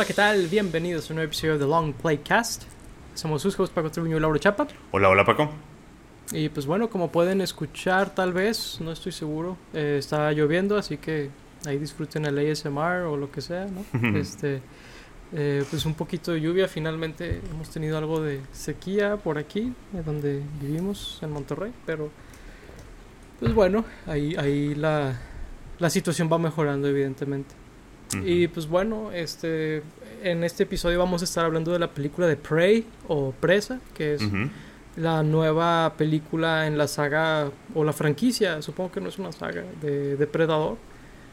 Hola, 0.00 0.06
¿qué 0.06 0.14
tal? 0.14 0.46
Bienvenidos 0.46 1.10
a 1.10 1.12
un 1.12 1.16
nuevo 1.16 1.28
episodio 1.28 1.58
de 1.58 1.66
Long 1.66 1.92
Playcast. 1.92 2.62
Somos 3.12 3.42
sus 3.42 3.60
hosts 3.60 3.74
Paco 3.74 3.90
Tribuño 3.90 4.16
y 4.16 4.20
Laura 4.20 4.40
Chapa. 4.40 4.66
Hola, 4.92 5.10
hola 5.10 5.26
Paco. 5.26 5.50
Y 6.32 6.48
pues 6.48 6.64
bueno, 6.64 6.88
como 6.88 7.12
pueden 7.12 7.42
escuchar 7.42 8.14
tal 8.14 8.32
vez, 8.32 8.78
no 8.80 8.92
estoy 8.92 9.12
seguro, 9.12 9.58
eh, 9.74 9.96
está 9.98 10.32
lloviendo, 10.32 10.78
así 10.78 10.96
que 10.96 11.28
ahí 11.66 11.76
disfruten 11.76 12.24
el 12.24 12.38
ASMR 12.38 13.02
o 13.02 13.18
lo 13.18 13.30
que 13.30 13.42
sea, 13.42 13.66
¿no? 13.66 14.18
este, 14.18 14.62
eh, 15.34 15.64
pues 15.68 15.84
un 15.84 15.92
poquito 15.92 16.32
de 16.32 16.40
lluvia, 16.40 16.66
finalmente 16.66 17.42
hemos 17.50 17.68
tenido 17.68 17.98
algo 17.98 18.22
de 18.22 18.40
sequía 18.52 19.18
por 19.18 19.36
aquí, 19.36 19.74
eh, 19.94 20.02
donde 20.02 20.42
vivimos, 20.62 21.18
en 21.20 21.30
Monterrey, 21.30 21.72
pero 21.84 22.08
pues 23.38 23.52
bueno, 23.52 23.84
ahí, 24.06 24.34
ahí 24.38 24.74
la, 24.74 25.20
la 25.78 25.90
situación 25.90 26.30
va 26.32 26.38
mejorando 26.38 26.88
evidentemente. 26.88 27.60
Y 28.24 28.48
pues 28.48 28.68
bueno, 28.68 29.12
este 29.12 29.82
en 30.22 30.44
este 30.44 30.64
episodio 30.64 30.98
vamos 30.98 31.22
a 31.22 31.24
estar 31.24 31.44
hablando 31.44 31.72
de 31.72 31.78
la 31.78 31.88
película 31.88 32.26
de 32.26 32.36
Prey 32.36 32.84
o 33.08 33.32
Presa, 33.32 33.80
que 33.94 34.14
es 34.14 34.22
la 34.96 35.22
nueva 35.22 35.94
película 35.96 36.66
en 36.66 36.76
la 36.76 36.88
saga 36.88 37.50
o 37.74 37.84
la 37.84 37.92
franquicia, 37.92 38.60
supongo 38.62 38.92
que 38.92 39.00
no 39.00 39.08
es 39.08 39.18
una 39.18 39.32
saga, 39.32 39.64
de 39.80 40.16
Depredador. 40.16 40.76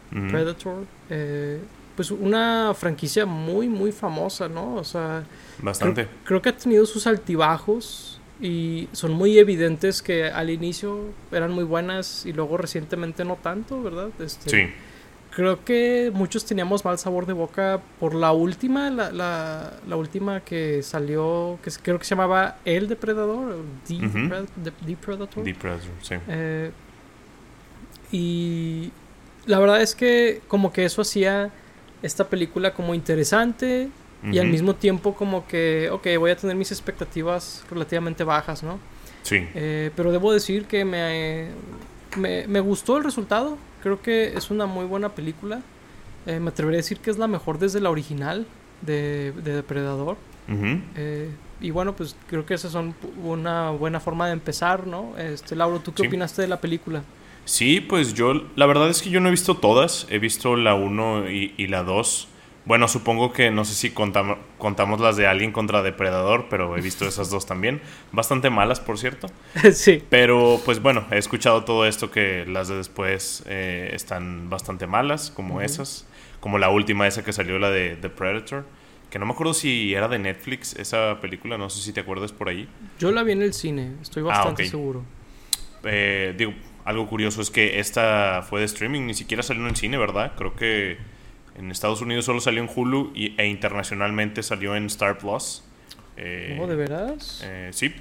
Predator. 0.09 0.85
Eh, 1.09 1.59
pues 1.95 2.11
una 2.11 2.73
franquicia 2.75 3.25
muy, 3.25 3.67
muy 3.67 3.91
famosa, 3.91 4.47
¿no? 4.47 4.75
O 4.75 4.83
sea... 4.83 5.23
Bastante. 5.59 6.07
Creo, 6.23 6.41
que 6.41 6.49
ha 6.49 6.55
tenido 6.55 6.85
sus 6.85 7.07
altibajos 7.07 8.21
y 8.39 8.87
son 8.91 9.13
muy 9.13 9.39
evidentes 9.39 10.03
que 10.03 10.25
al 10.25 10.51
inicio 10.51 11.05
eran 11.31 11.51
muy 11.51 11.63
buenas 11.63 12.25
y 12.25 12.33
luego 12.33 12.57
recientemente 12.57 13.25
no 13.25 13.35
tanto, 13.41 13.81
¿verdad? 13.81 14.09
Este, 14.19 14.49
sí. 14.49 14.73
Creo 15.31 15.63
que 15.63 16.11
muchos 16.13 16.45
teníamos 16.45 16.83
mal 16.83 16.97
sabor 16.97 17.25
de 17.25 17.33
boca 17.33 17.79
por 17.99 18.15
la 18.15 18.31
última, 18.31 18.89
la, 18.89 19.11
la, 19.11 19.73
la 19.87 19.95
última 19.95 20.39
que 20.39 20.81
salió, 20.81 21.59
que 21.63 21.69
creo 21.81 21.99
que 21.99 22.05
se 22.05 22.15
llamaba 22.15 22.57
El 22.65 22.87
Depredador, 22.87 23.57
Depredator. 23.87 25.43
Depredator, 25.43 25.91
sí. 26.01 26.15
Eh, 26.27 26.71
y 28.11 28.91
la 29.45 29.59
verdad 29.59 29.81
es 29.81 29.95
que 29.95 30.41
como 30.47 30.71
que 30.71 30.85
eso 30.85 31.01
hacía 31.01 31.51
esta 32.01 32.27
película 32.27 32.73
como 32.73 32.93
interesante 32.93 33.89
y 34.23 34.39
al 34.39 34.47
mismo 34.47 34.75
tiempo 34.75 35.13
como 35.13 35.47
que, 35.47 35.89
ok, 35.91 36.07
voy 36.17 36.31
a 36.31 36.35
tener 36.35 36.55
mis 36.55 36.71
expectativas 36.71 37.63
relativamente 37.69 38.23
bajas, 38.23 38.63
¿no? 38.63 38.79
Sí. 39.21 39.47
Eh, 39.55 39.91
pero 39.95 40.11
debo 40.11 40.33
decir 40.33 40.65
que 40.65 40.83
me, 40.83 41.49
me, 42.17 42.59
gustó 42.59 42.97
el 42.97 43.03
resultado. 43.03 43.57
Creo 43.87 44.01
que 44.01 44.37
es 44.37 44.51
una 44.51 44.65
muy 44.65 44.83
buena 44.83 45.15
película. 45.15 45.61
Eh, 46.25 46.41
me 46.41 46.49
atrevería 46.49 46.79
a 46.79 46.83
decir 46.83 46.99
que 46.99 47.09
es 47.09 47.17
la 47.17 47.27
mejor 47.27 47.57
desde 47.57 47.79
la 47.79 47.89
original 47.89 48.45
de, 48.81 49.31
Depredador. 49.31 50.17
Eh, 50.97 51.29
y 51.61 51.71
bueno, 51.71 51.95
pues 51.95 52.17
creo 52.27 52.45
que 52.45 52.53
esas 52.53 52.73
son 52.73 52.93
una 53.23 53.69
buena 53.69 54.01
forma 54.01 54.27
de 54.27 54.33
empezar, 54.33 54.87
¿no? 54.87 55.17
Este, 55.17 55.55
Lauro, 55.55 55.79
¿tú 55.79 55.93
qué 55.93 56.05
opinaste 56.05 56.41
de 56.41 56.49
la 56.49 56.59
película? 56.59 57.01
Sí, 57.45 57.79
pues 57.79 58.13
yo, 58.13 58.33
la 58.57 58.65
verdad 58.65 58.89
es 58.89 59.01
que 59.01 59.09
yo 59.09 59.21
no 59.21 59.29
he 59.29 59.31
visto 59.31 59.55
todas, 59.55 60.05
he 60.09 60.19
visto 60.19 60.57
la 60.57 60.75
1 60.75 61.29
y, 61.29 61.67
la 61.67 61.83
2. 61.83 62.27
Bueno, 62.67 62.89
supongo 62.89 63.31
que 63.31 63.49
no 63.49 63.63
sé 63.63 63.73
si 63.75 63.91
contamos, 63.91 64.37
contamos 64.57 64.99
las 64.99 65.15
de 65.15 65.25
Alien 65.25 65.53
contra 65.53 65.83
Depredador, 65.83 66.47
pero 66.49 66.75
he 66.75 66.81
visto 66.81 67.07
esas 67.07 67.29
dos 67.29 67.45
también. 67.45 67.79
Bastante 68.11 68.49
malas, 68.49 68.81
por 68.81 68.99
cierto. 68.99 69.27
sí. 69.73 70.03
Pero 70.09 70.59
pues 70.65 70.81
bueno, 70.81 71.05
he 71.09 71.17
escuchado 71.17 71.63
todo 71.63 71.85
esto 71.85 72.11
que 72.11 72.45
las 72.45 72.67
de 72.67 72.75
después 72.75 73.43
eh, 73.47 73.91
están 73.93 74.49
bastante 74.49 74.85
malas, 74.85 75.31
como 75.31 75.61
esas. 75.61 76.05
Como 76.41 76.57
la 76.57 76.69
última, 76.69 77.07
esa 77.07 77.23
que 77.23 77.31
salió, 77.31 77.57
la 77.57 77.69
de 77.69 77.95
The 77.95 78.09
Predator. 78.09 78.65
Que 79.09 79.17
no 79.17 79.25
me 79.25 79.31
acuerdo 79.31 79.53
si 79.53 79.93
era 79.93 80.09
de 80.09 80.19
Netflix 80.19 80.75
esa 80.75 81.21
película, 81.21 81.57
no 81.57 81.69
sé 81.69 81.81
si 81.81 81.93
te 81.93 82.01
acuerdas 82.01 82.33
por 82.33 82.49
ahí. 82.49 82.67
Yo 82.99 83.13
la 83.13 83.23
vi 83.23 83.31
en 83.31 83.43
el 83.43 83.53
cine, 83.53 83.93
estoy 84.01 84.23
ah, 84.23 84.27
bastante 84.27 84.67
seguro. 84.67 85.05
Eh, 85.85 86.35
digo, 86.37 86.53
algo 86.83 87.07
curioso 87.07 87.41
es 87.41 87.49
que 87.49 87.79
esta 87.79 88.43
fue 88.43 88.59
de 88.59 88.65
streaming, 88.65 89.05
ni 89.05 89.13
siquiera 89.13 89.41
salió 89.41 89.65
en 89.69 89.77
cine, 89.77 89.97
¿verdad? 89.97 90.33
Creo 90.35 90.53
que 90.57 90.97
en 91.57 91.71
Estados 91.71 92.01
Unidos 92.01 92.25
solo 92.25 92.39
salió 92.39 92.61
en 92.61 92.69
Hulu 92.73 93.11
y, 93.15 93.33
e 93.37 93.47
internacionalmente 93.47 94.43
salió 94.43 94.75
en 94.75 94.85
Star 94.85 95.17
Plus. 95.17 95.63
Eh, 96.15 96.57
¿Oh, 96.61 96.67
de 96.67 96.75
veras? 96.75 97.41
Eh, 97.43 97.69
sí. 97.71 97.93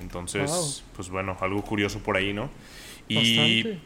Entonces, 0.00 0.84
pues 0.96 1.08
bueno, 1.08 1.36
algo 1.40 1.62
curioso 1.62 2.00
por 2.00 2.16
ahí, 2.16 2.32
¿no? 2.32 2.50
Y 3.08 3.78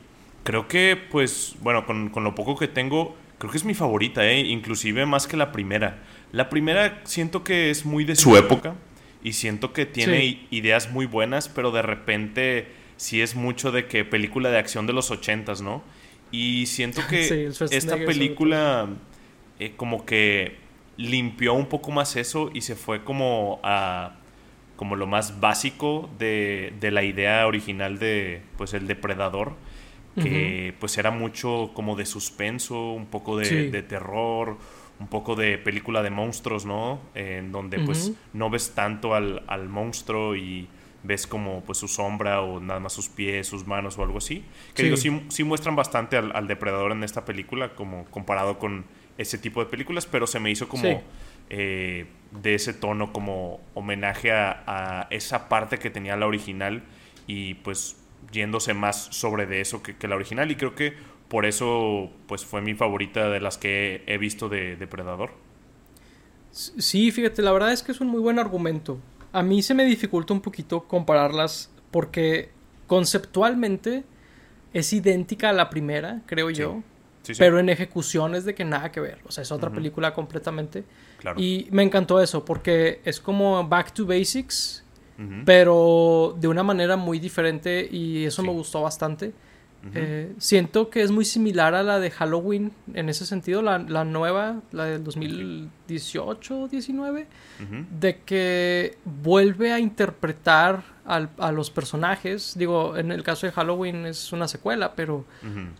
creo 0.42 0.68
que, 0.68 0.98
pues, 1.10 1.56
bueno, 1.60 1.86
con, 1.86 2.10
lo 2.14 2.34
poco 2.34 2.56
que 2.56 2.68
tengo, 2.68 3.16
creo 3.38 3.50
que 3.50 3.56
es 3.56 3.64
mi 3.64 3.74
favorita, 3.74 4.26
¿eh? 4.26 4.40
Inclusive 4.40 5.06
más 5.06 5.26
que 5.26 5.36
la 5.36 5.50
primera. 5.50 6.02
La 6.32 6.48
primera 6.48 7.00
siento 7.04 7.42
que 7.42 7.70
es 7.70 7.84
muy 7.84 8.04
de 8.04 8.16
su 8.16 8.36
época 8.36 8.74
y 9.22 9.32
siento 9.32 9.72
que 9.72 9.86
tiene 9.86 10.46
ideas 10.50 10.90
muy 10.90 11.06
buenas, 11.06 11.48
pero 11.48 11.70
de 11.70 11.82
repente 11.82 12.68
sí 12.96 13.22
es 13.22 13.34
mucho 13.34 13.72
de 13.72 13.86
que 13.86 14.04
película 14.04 14.50
de 14.50 14.58
acción 14.58 14.86
de 14.86 14.92
los 14.92 15.10
ochentas, 15.10 15.62
¿no? 15.62 15.82
Y 16.34 16.66
siento 16.66 17.00
que 17.08 17.46
esta 17.70 17.96
película 17.96 18.88
eh, 19.60 19.74
como 19.76 20.04
que 20.04 20.56
limpió 20.96 21.54
un 21.54 21.66
poco 21.66 21.92
más 21.92 22.16
eso 22.16 22.50
y 22.52 22.62
se 22.62 22.74
fue 22.74 23.04
como 23.04 23.60
a 23.62 24.16
como 24.76 24.96
lo 24.96 25.06
más 25.06 25.38
básico 25.38 26.10
de, 26.18 26.72
de 26.80 26.90
la 26.90 27.04
idea 27.04 27.46
original 27.46 28.00
de 28.00 28.42
pues 28.56 28.74
el 28.74 28.88
depredador 28.88 29.54
que 30.20 30.74
pues 30.78 30.96
era 30.96 31.10
mucho 31.10 31.72
como 31.74 31.96
de 31.96 32.06
suspenso 32.06 32.92
un 32.92 33.06
poco 33.06 33.36
de, 33.36 33.70
de, 33.70 33.82
terror 33.82 34.56
un 35.00 35.08
poco 35.08 35.34
de 35.34 35.58
película 35.58 36.02
de 36.04 36.10
monstruos 36.10 36.64
no 36.64 37.00
en 37.16 37.50
donde 37.50 37.80
pues 37.80 38.12
no 38.32 38.48
ves 38.48 38.74
tanto 38.76 39.14
al, 39.14 39.42
al 39.48 39.68
monstruo 39.68 40.36
y 40.36 40.68
ves 41.04 41.26
como 41.26 41.62
pues 41.62 41.78
su 41.78 41.86
sombra 41.86 42.40
o 42.40 42.58
nada 42.60 42.80
más 42.80 42.92
sus 42.92 43.08
pies, 43.08 43.46
sus 43.46 43.66
manos 43.66 43.96
o 43.98 44.02
algo 44.02 44.18
así. 44.18 44.44
Que 44.74 44.82
digo, 44.82 44.96
sí, 44.96 45.44
muestran 45.44 45.76
bastante 45.76 46.16
al, 46.16 46.48
depredador 46.48 46.92
en 46.92 47.04
esta 47.04 47.24
película 47.24 47.74
como 47.74 48.06
comparado 48.06 48.58
con 48.58 48.84
ese 49.18 49.38
tipo 49.38 49.62
de 49.62 49.70
películas, 49.70 50.06
pero 50.06 50.26
se 50.26 50.40
me 50.40 50.50
hizo 50.50 50.68
como 50.68 51.02
eh, 51.50 52.06
de 52.32 52.54
ese 52.54 52.72
tono 52.72 53.12
como 53.12 53.60
homenaje 53.74 54.32
a, 54.32 55.06
esa 55.10 55.48
parte 55.48 55.78
que 55.78 55.90
tenía 55.90 56.16
la 56.16 56.26
original 56.26 56.82
y 57.26 57.54
pues 57.54 57.96
yéndose 58.32 58.74
más 58.74 59.08
sobre 59.12 59.46
de 59.46 59.60
eso 59.60 59.82
que, 59.82 60.08
la 60.08 60.16
original 60.16 60.50
y 60.50 60.56
creo 60.56 60.74
que 60.74 60.94
por 61.28 61.44
eso 61.46 62.10
pues 62.26 62.44
fue 62.44 62.62
mi 62.62 62.74
favorita 62.74 63.28
de 63.28 63.40
las 63.40 63.58
que 63.58 64.02
he 64.06 64.18
visto 64.18 64.48
de 64.48 64.76
Depredador. 64.76 65.32
Sí, 66.50 67.10
fíjate, 67.10 67.42
la 67.42 67.52
verdad 67.52 67.72
es 67.72 67.82
que 67.82 67.92
es 67.92 68.00
un 68.00 68.08
muy 68.08 68.20
buen 68.20 68.38
argumento. 68.38 68.98
A 69.34 69.42
mí 69.42 69.62
se 69.62 69.74
me 69.74 69.84
dificulta 69.84 70.32
un 70.32 70.40
poquito 70.40 70.84
compararlas 70.84 71.70
porque 71.90 72.50
conceptualmente 72.86 74.04
es 74.72 74.92
idéntica 74.92 75.50
a 75.50 75.52
la 75.52 75.68
primera, 75.70 76.22
creo 76.26 76.50
yo. 76.50 76.82
Pero 77.38 77.58
en 77.58 77.68
ejecución 77.68 78.34
es 78.34 78.44
de 78.44 78.54
que 78.54 78.64
nada 78.64 78.92
que 78.92 79.00
ver. 79.00 79.18
O 79.26 79.32
sea, 79.32 79.42
es 79.42 79.50
otra 79.50 79.70
película 79.70 80.14
completamente. 80.14 80.84
Y 81.36 81.66
me 81.70 81.82
encantó 81.82 82.20
eso 82.20 82.44
porque 82.44 83.00
es 83.04 83.18
como 83.18 83.66
Back 83.66 83.92
to 83.92 84.06
Basics, 84.06 84.84
pero 85.44 86.36
de 86.38 86.48
una 86.48 86.62
manera 86.62 86.96
muy 86.96 87.18
diferente 87.18 87.88
y 87.90 88.24
eso 88.24 88.42
me 88.42 88.50
gustó 88.50 88.82
bastante. 88.82 89.32
Eh, 89.92 90.32
siento 90.38 90.88
que 90.88 91.02
es 91.02 91.10
muy 91.10 91.24
similar 91.24 91.74
a 91.74 91.82
la 91.82 91.98
de 91.98 92.10
Halloween 92.10 92.72
en 92.94 93.08
ese 93.08 93.26
sentido, 93.26 93.62
la, 93.62 93.78
nueva, 93.78 94.60
la 94.72 94.84
del 94.84 95.04
2018-19, 95.04 97.26
de 98.00 98.20
que 98.20 98.96
vuelve 99.04 99.72
a 99.72 99.78
interpretar 99.78 100.82
a 101.06 101.52
los 101.52 101.70
personajes. 101.70 102.54
Digo, 102.56 102.96
en 102.96 103.12
el 103.12 103.22
caso 103.22 103.46
de 103.46 103.52
Halloween 103.52 104.06
es 104.06 104.32
una 104.32 104.48
secuela, 104.48 104.94
pero 104.94 105.26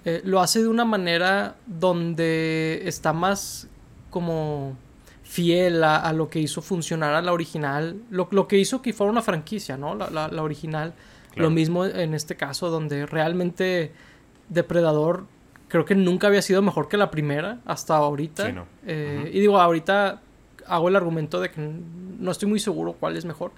eh, 0.05 0.21
lo 0.25 0.41
hace 0.41 0.61
de 0.61 0.69
una 0.69 0.85
manera 0.85 1.57
donde 1.67 2.83
está 2.85 3.15
más 3.15 3.69
como 4.11 4.77
fiel 5.23 5.83
a, 5.83 6.13
lo 6.13 6.29
que 6.29 6.39
hizo 6.39 6.61
funcionar 6.61 7.15
a 7.15 7.23
la 7.23 7.33
original, 7.33 7.97
lo, 8.11 8.47
que 8.47 8.59
hizo 8.59 8.83
que 8.83 8.93
fuera 8.93 9.11
una 9.11 9.23
franquicia, 9.23 9.77
¿no? 9.77 9.95
la, 9.95 10.11
la 10.11 10.43
original 10.43 10.95
lo 11.37 11.51
mismo 11.51 11.85
en 11.85 12.15
este 12.15 12.37
caso, 12.37 12.71
donde 12.71 13.07
realmente 13.07 13.93
Depredador 14.49 15.27
creo 15.69 15.85
que 15.85 15.95
nunca 15.95 16.29
había 16.29 16.43
sido 16.43 16.63
mejor 16.63 16.89
que 16.89 16.97
la 16.97 17.11
primera 17.11 17.59
hasta 17.65 17.97
ahorita. 17.97 18.67
Eh, 18.87 19.31
y 19.33 19.41
digo, 19.41 19.61
ahorita 19.61 20.23
hago 20.67 20.89
el 20.89 20.97
argumento 20.97 21.41
de 21.41 21.51
que 21.51 21.61
no 21.61 22.31
estoy 22.31 22.49
muy 22.49 22.61
seguro 22.61 22.95
cuál 22.95 23.17
es 23.17 23.25
mejor. 23.25 23.53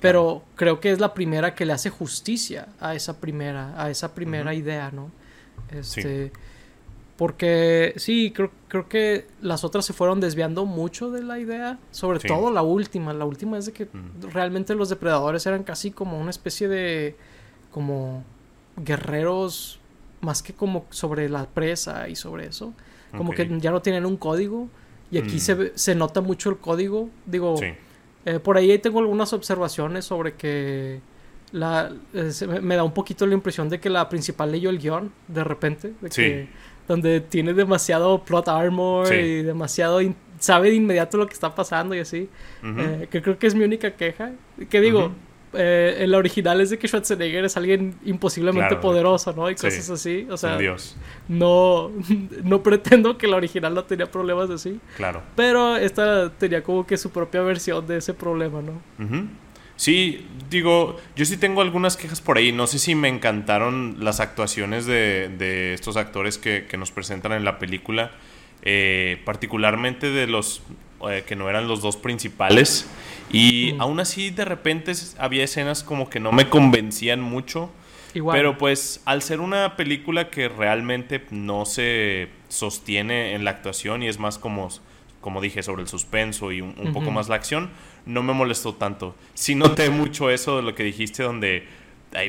Pero 0.00 0.44
creo 0.54 0.80
que 0.80 0.92
es 0.92 1.00
la 1.00 1.12
primera 1.12 1.54
que 1.54 1.66
le 1.66 1.72
hace 1.72 1.90
justicia 1.90 2.68
a 2.80 2.94
esa 2.94 3.20
primera, 3.20 3.74
a 3.82 3.90
esa 3.90 4.14
primera 4.14 4.54
idea, 4.54 4.90
¿no? 4.92 5.10
Este, 5.70 6.32
Porque 7.18 7.94
sí, 7.96 8.32
creo, 8.32 8.52
creo 8.68 8.88
que 8.88 9.26
las 9.42 9.64
otras 9.64 9.84
se 9.84 9.92
fueron 9.92 10.20
desviando 10.20 10.64
mucho 10.66 11.10
de 11.10 11.24
la 11.24 11.40
idea. 11.40 11.80
Sobre 11.90 12.20
todo 12.20 12.52
la 12.52 12.62
última. 12.62 13.12
La 13.12 13.24
última 13.24 13.58
es 13.58 13.66
de 13.66 13.72
que 13.72 13.88
realmente 14.32 14.76
los 14.76 14.88
depredadores 14.88 15.44
eran 15.44 15.64
casi 15.64 15.90
como 15.90 16.16
una 16.20 16.30
especie 16.30 16.68
de. 16.68 17.16
como 17.72 18.22
guerreros 18.76 19.80
más 20.20 20.44
que 20.44 20.52
como 20.52 20.86
sobre 20.90 21.28
la 21.28 21.46
presa 21.46 22.08
y 22.08 22.14
sobre 22.14 22.46
eso. 22.46 22.72
Como 23.16 23.32
que 23.32 23.48
ya 23.58 23.72
no 23.72 23.82
tienen 23.82 24.06
un 24.06 24.16
código. 24.16 24.68
Y 25.10 25.18
aquí 25.18 25.40
se, 25.40 25.76
se 25.76 25.96
nota 25.96 26.20
mucho 26.20 26.50
el 26.50 26.58
código. 26.58 27.10
Digo, 27.26 27.56
eh, 28.26 28.38
por 28.38 28.56
ahí 28.56 28.78
tengo 28.78 29.00
algunas 29.00 29.32
observaciones 29.32 30.04
sobre 30.04 30.34
que 30.34 31.00
la, 31.50 31.92
eh, 32.14 32.30
me, 32.62 32.76
da 32.76 32.84
un 32.84 32.92
poquito 32.92 33.26
la 33.26 33.34
impresión 33.34 33.68
de 33.68 33.80
que 33.80 33.90
la 33.90 34.08
principal 34.08 34.52
leyó 34.52 34.70
el 34.70 34.78
guion 34.78 35.12
de 35.26 35.42
repente. 35.42 35.94
De 36.00 36.10
que, 36.10 36.48
donde 36.88 37.20
tiene 37.20 37.54
demasiado 37.54 38.24
plot 38.24 38.48
armor 38.48 39.12
y 39.14 39.42
demasiado... 39.42 40.00
sabe 40.40 40.70
de 40.70 40.76
inmediato 40.76 41.18
lo 41.18 41.26
que 41.26 41.34
está 41.34 41.54
pasando 41.54 41.94
y 41.94 42.00
así. 42.00 42.28
Eh, 42.62 43.06
que 43.10 43.22
creo 43.22 43.38
que 43.38 43.46
es 43.46 43.54
mi 43.54 43.64
única 43.64 43.92
queja. 43.92 44.32
Que 44.70 44.80
digo, 44.80 45.12
eh, 45.52 45.96
el 46.00 46.14
original 46.14 46.60
es 46.60 46.70
de 46.70 46.78
que 46.78 46.88
Schwarzenegger 46.88 47.44
es 47.44 47.56
alguien 47.56 47.96
imposiblemente 48.04 48.76
poderoso, 48.76 49.32
¿no? 49.32 49.50
Y 49.50 49.54
cosas 49.54 49.88
así. 49.90 50.26
O 50.30 50.36
sea, 50.36 50.58
no 51.28 51.90
no 52.42 52.62
pretendo 52.62 53.16
que 53.16 53.26
el 53.26 53.34
original 53.34 53.74
no 53.74 53.84
tenía 53.84 54.10
problemas 54.10 54.50
así. 54.50 54.80
Claro. 54.96 55.22
Pero 55.36 55.76
esta 55.76 56.30
tenía 56.30 56.62
como 56.62 56.86
que 56.86 56.96
su 56.96 57.10
propia 57.10 57.42
versión 57.42 57.86
de 57.86 57.98
ese 57.98 58.14
problema, 58.14 58.60
¿no? 58.62 58.80
Sí, 59.78 60.26
digo, 60.50 60.96
yo 61.14 61.24
sí 61.24 61.36
tengo 61.36 61.62
algunas 61.62 61.96
quejas 61.96 62.20
por 62.20 62.36
ahí. 62.36 62.50
No 62.50 62.66
sé 62.66 62.78
si 62.78 62.94
me 62.94 63.08
encantaron 63.08 63.96
las 64.00 64.18
actuaciones 64.18 64.86
de, 64.86 65.72
estos 65.72 65.96
actores 65.96 66.36
que, 66.36 66.66
nos 66.76 66.90
presentan 66.90 67.32
en 67.32 67.44
la 67.44 67.58
película. 67.58 68.10
Eh, 68.62 69.22
particularmente 69.24 70.10
de 70.10 70.26
los 70.26 70.62
eh, 71.08 71.22
que 71.24 71.36
no 71.36 71.48
eran 71.48 71.68
los 71.68 71.80
dos 71.80 71.96
principales. 71.96 72.90
Y 73.30 73.76
aún 73.78 74.00
así, 74.00 74.30
de 74.30 74.44
repente 74.44 74.92
había 75.16 75.44
escenas 75.44 75.84
como 75.84 76.10
que 76.10 76.18
no 76.18 76.32
me 76.32 76.48
convencían 76.48 77.20
mucho. 77.20 77.70
Pero 78.12 78.58
pues 78.58 79.00
al 79.04 79.22
ser 79.22 79.38
una 79.38 79.76
película 79.76 80.28
que 80.28 80.48
realmente 80.48 81.24
no 81.30 81.66
se 81.66 82.30
sostiene 82.48 83.34
en 83.34 83.44
la 83.44 83.52
actuación 83.52 84.02
y 84.02 84.08
es 84.08 84.18
más 84.18 84.38
como, 84.38 84.70
como 85.20 85.40
dije, 85.40 85.62
sobre 85.62 85.82
el 85.82 85.88
suspenso 85.88 86.50
y 86.50 86.60
un, 86.60 86.74
poco 86.92 87.12
más 87.12 87.28
la 87.28 87.36
acción, 87.36 87.70
no 88.08 88.22
me 88.22 88.32
molestó 88.32 88.74
tanto. 88.74 89.14
Sí 89.34 89.54
noté 89.54 89.90
mucho 89.90 90.30
eso 90.30 90.56
de 90.56 90.62
lo 90.62 90.74
que 90.74 90.82
dijiste 90.82 91.22
donde 91.22 91.66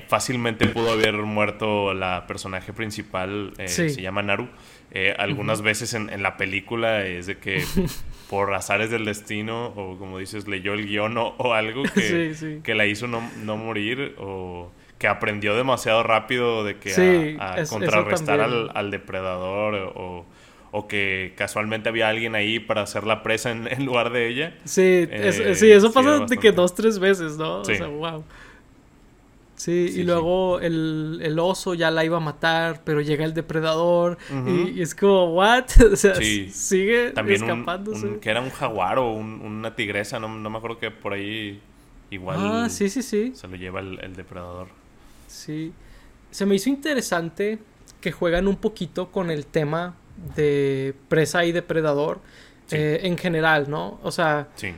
fácilmente 0.08 0.68
pudo 0.68 0.92
haber 0.92 1.14
muerto 1.14 1.94
la 1.94 2.28
personaje 2.28 2.74
principal, 2.74 3.54
eh, 3.58 3.68
se 3.68 4.02
llama 4.02 4.22
Naru. 4.22 4.48
Eh, 4.92 5.16
algunas 5.18 5.62
veces 5.62 5.94
en, 5.94 6.10
en, 6.10 6.24
la 6.24 6.36
película 6.36 7.06
es 7.06 7.28
de 7.28 7.38
que 7.38 7.64
por 8.30 8.54
azares 8.54 8.90
del 8.90 9.06
destino 9.06 9.68
o 9.68 9.98
como 10.00 10.18
dices 10.18 10.48
leyó 10.48 10.74
el 10.74 10.88
guion 10.88 11.16
o, 11.18 11.54
algo 11.54 11.84
que, 11.84 12.60
que, 12.64 12.76
la 12.76 12.88
hizo 12.88 13.06
no, 13.06 13.22
no, 13.44 13.56
morir 13.56 14.16
o 14.18 14.72
que 14.98 15.08
aprendió 15.08 15.56
demasiado 15.56 16.02
rápido 16.02 16.64
de 16.64 16.78
que 16.78 17.38
a, 17.40 17.64
contrarrestar 17.70 18.42
al, 18.42 18.72
al, 18.74 18.90
depredador 18.90 19.94
o, 19.96 20.26
o, 20.71 20.88
que 20.88 21.33
casualmente 21.36 21.89
había 21.89 22.10
alguien 22.10 22.36
ahí 22.36 22.60
para 22.60 22.81
hacer 22.81 23.04
la 23.04 23.24
presa 23.24 23.51
en, 23.51 23.68
lugar 23.86 24.12
de 24.12 24.27
ella. 24.27 24.57
Sí, 24.66 25.07
eh, 25.10 25.56
sí 25.56 25.71
eso 25.71 25.92
pasa 25.92 26.25
de 26.25 26.38
que 26.38 26.51
dos, 26.51 26.74
tres 26.74 27.00
veces, 27.00 27.38
¿no? 27.38 27.62
O 27.62 27.66
sea, 27.66 27.88
wow. 27.88 28.24
Sí, 29.60 29.92
y 29.94 30.04
luego 30.04 30.62
el, 30.62 31.38
oso 31.38 31.74
ya 31.74 31.92
la 31.92 32.06
iba 32.06 32.16
a 32.16 32.21
matar, 32.21 32.81
pero 32.86 33.01
llega 33.01 33.25
el 33.25 33.33
depredador 33.33 34.18
y, 34.48 34.81
es 34.81 34.95
como, 34.95 35.33
¿what? 35.33 35.66
o 35.92 35.98
sea, 35.98 36.16
sigue 36.16 37.12
También 37.12 37.44
escapándose. 37.44 38.19
que 38.19 38.30
era 38.30 38.39
un 38.39 38.51
jaguar 38.51 39.00
o 39.00 39.12
una 39.12 39.75
tigresa, 39.75 40.18
no, 40.18 40.30
me 40.30 40.57
acuerdo 40.57 40.80
que 40.80 40.92
por 40.92 41.12
ahí 41.12 41.60
igual. 42.10 42.38
Ah, 42.39 42.69
sí, 42.69 42.88
sí, 42.88 43.01
sí. 43.01 43.33
Se 43.36 43.50
lo 43.50 43.57
lleva 43.57 43.81
el, 43.81 44.16
depredador. 44.16 44.69
Sí. 45.27 45.74
Se 46.31 46.45
me 46.45 46.56
hizo 46.56 46.69
interesante 46.69 47.60
que 48.00 48.13
juegan 48.13 48.48
un 48.48 48.56
poquito 48.56 49.12
con 49.12 49.30
el 49.30 49.45
tema 49.45 49.94
de 50.36 50.94
presa 51.07 51.45
y 51.45 51.51
depredador 51.51 52.19
eh, 52.71 53.01
en 53.04 53.18
general, 53.18 53.69
¿no? 53.69 54.00
O 54.04 54.12
sea, 54.12 54.48
sí 54.56 54.74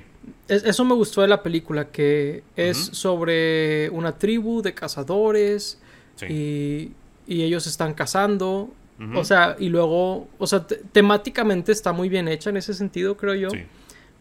eso 0.47 0.85
me 0.85 0.93
gustó 0.93 1.21
de 1.21 1.27
la 1.27 1.41
película, 1.41 1.85
que 1.91 2.43
es 2.55 2.77
sobre 2.77 3.89
una 3.91 4.17
tribu 4.17 4.61
de 4.61 4.73
cazadores 4.73 5.79
y, 6.27 6.91
ellos 7.27 7.65
están 7.67 7.93
cazando. 7.93 8.69
O 9.15 9.23
sea, 9.23 9.55
y 9.57 9.69
luego, 9.69 10.27
o 10.37 10.45
sea, 10.45 10.67
temáticamente 10.91 11.71
está 11.71 11.91
muy 11.91 12.07
bien 12.07 12.27
hecha 12.27 12.51
en 12.51 12.57
ese 12.57 12.73
sentido, 12.73 13.17
creo 13.17 13.33
yo. 13.33 13.49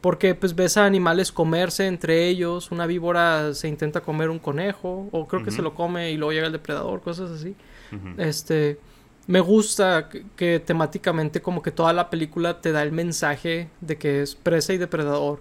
Porque 0.00 0.34
pues 0.34 0.55
ves 0.55 0.78
a 0.78 0.87
animales 0.87 1.32
comerse 1.32 1.87
entre 1.87 2.28
ellos, 2.28 2.70
una 2.70 2.87
víbora 2.87 3.52
se 3.52 3.69
intenta 3.69 4.00
comer 4.00 4.31
un 4.31 4.38
conejo, 4.38 5.08
o 5.12 5.26
creo 5.26 5.44
que 5.44 5.50
se 5.50 5.61
lo 5.61 5.75
come 5.75 6.12
y 6.12 6.17
luego 6.17 6.32
llega 6.32 6.46
el 6.46 6.52
depredador, 6.52 7.02
cosas 7.02 7.31
así. 7.31 7.55
Este, 8.17 8.78
me 9.31 9.38
gusta 9.38 10.09
que, 10.35 10.59
temáticamente 10.59 11.41
como 11.41 11.62
que 11.62 11.71
toda 11.71 11.93
la 11.93 12.11
película 12.11 12.61
te 12.61 12.73
da 12.73 12.82
el 12.82 12.91
mensaje 12.91 13.69
de 13.81 13.97
que 13.97 14.23
es 14.23 14.35
presa 14.35 14.73
y 14.73 14.79
depredador. 14.79 15.41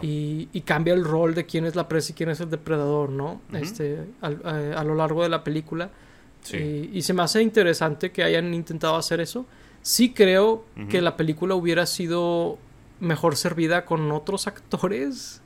Y, 0.00 0.60
cambia 0.62 0.94
el 0.94 1.04
rol 1.04 1.34
de 1.34 1.44
quién 1.44 1.66
es 1.66 1.74
la 1.74 1.88
presa 1.88 2.12
y 2.12 2.14
quién 2.14 2.30
es 2.30 2.40
el 2.40 2.48
depredador, 2.48 3.10
¿no? 3.10 3.40
este, 3.52 3.98
a, 4.22 4.84
lo 4.84 4.94
largo 4.94 5.24
de 5.24 5.28
la 5.28 5.42
película. 5.42 5.90
Y, 6.52 7.02
se 7.02 7.12
me 7.12 7.22
hace 7.24 7.42
interesante 7.42 8.12
que 8.12 8.22
hayan 8.22 8.54
intentado 8.54 8.94
hacer 8.94 9.20
eso. 9.20 9.46
Sí 9.82 10.14
creo 10.14 10.64
que 10.88 11.02
la 11.02 11.16
película 11.16 11.56
hubiera 11.56 11.86
sido 11.86 12.56
mejor 13.00 13.34
servida 13.34 13.84
con 13.84 14.12
otros 14.12 14.46
actores. 14.46 15.42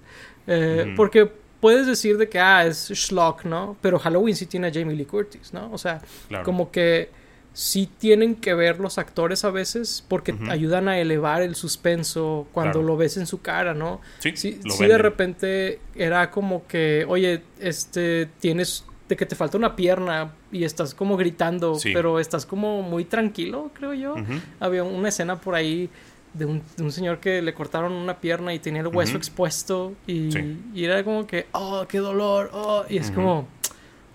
Eh, 0.47 0.93
porque 0.95 1.31
puedes 1.61 1.87
decir 1.87 2.19
de 2.19 2.29
que, 2.29 2.39
ah, 2.39 2.67
es 2.67 2.91
schlock, 2.95 3.45
¿no? 3.45 3.77
Pero 3.81 3.99
Halloween 3.99 4.37
sí 4.37 4.47
tiene 4.47 4.69
a 4.69 4.73
Jamie 4.73 4.95
Lee 4.95 5.07
Curtis, 5.07 5.53
¿no? 5.53 5.71
O 5.73 5.79
sea, 5.79 6.01
como 6.45 6.71
que 6.71 7.11
sí 7.59 7.91
tienen 7.99 8.37
que 8.37 8.55
ver 8.55 8.79
los 8.79 8.99
actores 8.99 9.45
a 9.45 9.51
veces 9.51 10.05
porque 10.07 10.33
ayudan 10.49 10.87
a 10.87 11.01
elevar 11.01 11.43
el 11.43 11.57
suspenso 11.57 12.47
cuando 12.53 12.85
lo 12.85 12.97
ves 12.97 13.17
en 13.17 13.27
su 13.27 13.43
cara, 13.43 13.75
¿no? 13.75 14.01
Sí, 14.21 14.37
sí, 14.37 14.61
de 14.79 14.97
repente 14.97 15.81
era 15.97 16.31
como 16.31 16.69
que, 16.69 17.05
oye, 17.09 17.43
este, 17.59 18.29
tienes 18.39 18.85
de 19.09 19.17
que 19.17 19.27
te 19.27 19.35
falta 19.35 19.59
una 19.59 19.75
pierna 19.75 20.35
y 20.53 20.63
estás 20.63 20.95
como 20.95 21.17
gritando, 21.17 21.77
pero 21.83 22.21
estás 22.21 22.47
como 22.47 22.83
muy 22.83 23.05
tranquilo, 23.05 23.73
creo 23.75 23.93
yo. 23.93 24.15
Había 24.61 24.85
una 24.85 25.09
escena 25.09 25.41
por 25.41 25.57
ahí 25.57 25.91
de 26.35 26.45
un, 26.45 26.63
señor 26.93 27.19
que 27.19 27.43
le 27.43 27.55
cortaron 27.55 27.93
una 27.93 28.21
pierna 28.21 28.55
y 28.55 28.61
tenía 28.61 28.83
el 28.83 28.87
hueso 28.87 29.17
expuesto 29.17 29.95
y, 30.07 30.31
y, 30.73 30.85
era 30.85 31.03
como 31.03 31.27
que, 31.27 31.47
oh, 31.51 31.87
qué 31.89 31.99
dolor, 31.99 32.51
oh, 32.53 32.85
y 32.89 32.99
es 32.99 33.11
como 33.11 33.49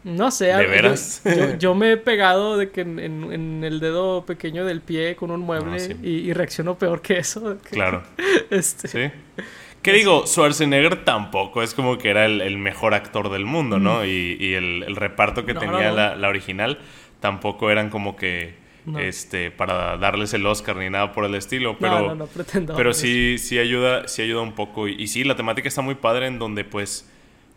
no 0.03 0.31
sé, 0.31 0.51
Yo, 1.59 1.75
me 1.75 1.93
he 1.93 1.97
pegado 1.97 2.57
de 2.57 2.69
que 2.71 2.81
en, 2.81 3.63
el 3.63 3.79
dedo 3.79 4.25
pequeño 4.25 4.65
del 4.65 4.81
pie 4.81 5.15
con 5.15 5.31
un 5.31 5.41
mueble 5.41 5.77
ah, 5.81 5.95
y, 6.05 6.33
reacciono 6.33 6.77
peor 6.77 7.01
que 7.01 7.19
eso. 7.19 7.57
Claro. 7.71 8.03
este, 8.49 8.87
sí. 8.87 9.11
¿Qué 9.81 9.93
digo? 9.93 10.25
Schwarzenegger 10.25 11.03
tampoco 11.03 11.63
es 11.63 11.73
como 11.73 11.97
que 11.97 12.09
era 12.09 12.25
el, 12.25 12.57
mejor 12.57 12.93
actor 12.93 13.29
del 13.31 13.45
mundo, 13.45 13.79
¿no? 13.79 14.05
Y, 14.05 14.53
el, 14.53 14.95
reparto 14.95 15.45
que 15.45 15.53
tenía 15.53 15.91
la, 15.91 16.27
original 16.27 16.79
tampoco 17.19 17.71
eran 17.71 17.89
como 17.89 18.15
que 18.15 18.61
este 18.99 19.49
para 19.49 19.95
darles 19.95 20.33
el 20.33 20.45
Oscar 20.45 20.75
ni 20.75 20.89
nada 20.89 21.13
por 21.13 21.23
el 21.23 21.35
estilo, 21.35 21.77
pero 21.79 22.15
no, 22.15 22.27
pero 22.75 22.93
sí 22.93 23.37
sí 23.37 23.57
ayuda 23.57 24.09
sí 24.09 24.23
ayuda 24.23 24.41
un 24.41 24.55
poco 24.55 24.89
y, 24.89 25.01
y 25.01 25.07
sí 25.07 25.23
la 25.23 25.37
temática 25.37 25.69
está 25.69 25.81
muy 25.81 25.95
padre 25.95 26.27
en 26.27 26.37
donde 26.37 26.65
pues 26.65 27.09